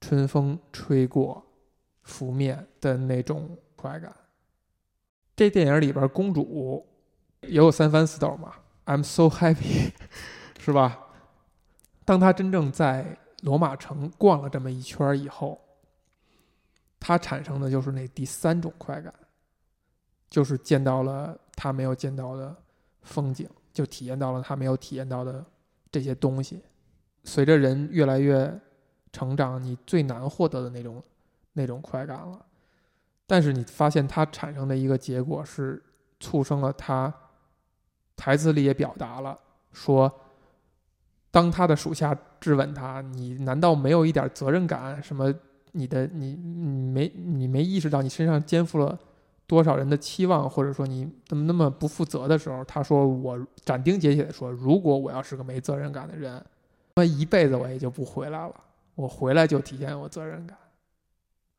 [0.00, 1.46] 春风吹过，
[2.02, 4.12] 拂面的那种快感。
[5.36, 6.84] 这电影里边公主
[7.42, 8.52] 也有三番四斗嘛
[8.86, 9.92] ，I'm so happy，
[10.58, 10.98] 是吧？
[12.04, 15.60] 当她真正在罗马城逛了这么一圈以后，
[17.06, 19.14] 他产生的就是那第三种快感，
[20.28, 22.52] 就是见到了他没有见到的
[23.02, 25.46] 风景，就体验到了他没有体验到的
[25.92, 26.64] 这些东西。
[27.22, 28.60] 随着人越来越
[29.12, 31.00] 成长，你最难获得的那种
[31.52, 32.44] 那种快感了。
[33.24, 35.80] 但是你发现它产生的一个结果是，
[36.18, 37.14] 促生了他
[38.16, 39.38] 台词里也表达了
[39.72, 40.12] 说，
[41.30, 45.00] 当他的属下质问他：“你难道没有一点责任感？
[45.00, 45.32] 什么？
[45.76, 48.98] 你的你你没你没意识到你身上肩负了
[49.46, 56.44] 多少人的期望，或者说你怎么那么不负责的时候？”他说：“我斩钉截铁地说，如果我要是个没责任感的人，
[56.96, 58.54] 那一辈子我也就不回来了。
[58.94, 60.56] 我回来就体现我责任感。”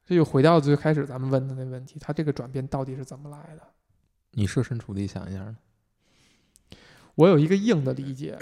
[0.05, 3.61] 这就回到最开始咱们问的那问题，他这个转变到底是怎么来的？
[4.31, 5.57] 你设身处地想一下呢？
[7.15, 8.37] 我有一个硬的理解，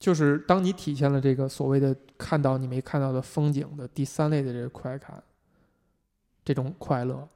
[0.00, 5.22] 就是当你体现了这个所谓的看到你没看到的风景的第三类的这个快感，
[6.44, 7.28] 这种快乐，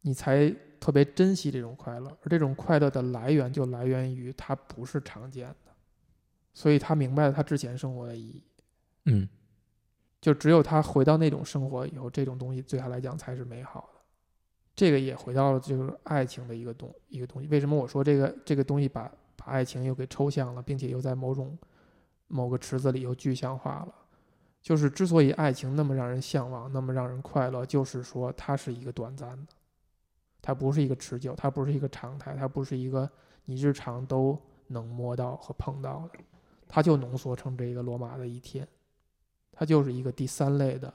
[0.00, 5.72] 你才特别珍惜这种快乐，而这种快乐的来源就来源于它不是常见的，
[6.52, 8.42] 所以他明白了他之前生活的意义。
[9.04, 9.28] 嗯。
[10.22, 14.00] 就只有他回到那种生活以后，这种东西对他来讲才是美好的。
[14.74, 17.48] 这个也回到了就是爱情的一个东一个东西。
[17.48, 21.58] 为什么我说这个这个东西把把爱情又给抽象了，并且又在某种
[22.32, 23.94] 某个池子里又具象化了？
[24.62, 29.52] 就是之所以爱情那么让人向往，那么让人快乐，就是说它是一个短暂的，
[30.40, 33.10] 它不是一个持久，它不是一个常态，它不是一个
[33.44, 36.20] 你日常都能摸到和碰到的，
[36.66, 38.66] 它就浓缩成这个罗马的一天。
[39.50, 40.92] 它就是一个第三类的，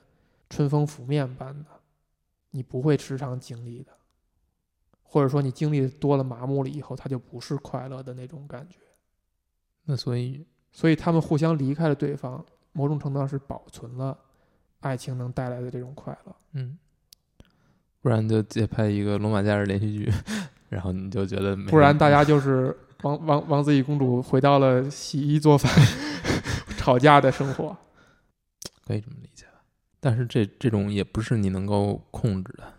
[0.50, 1.70] 春风拂面般的，
[2.50, 3.92] 你不会时常经历的，
[5.04, 8.80] 或者说你经历多了麻木了以后，它就不是快乐的那种感觉。
[9.84, 10.44] 那所以，
[10.78, 14.16] 所以他们互相离开了对方，某种程度上是保存了
[14.82, 16.36] 爱情能带来的这种快乐。
[16.54, 16.78] 嗯，
[18.00, 20.14] 不然就接拍一个《罗马假日》连续剧，
[20.70, 25.74] 然后你就觉得，不然大家就是王王王子与公主回到了洗衣做饭、
[26.78, 27.76] 吵架的生活。
[28.86, 29.54] 可以这么理解吧，
[30.00, 32.72] 但是这这种也不是你能够控制的。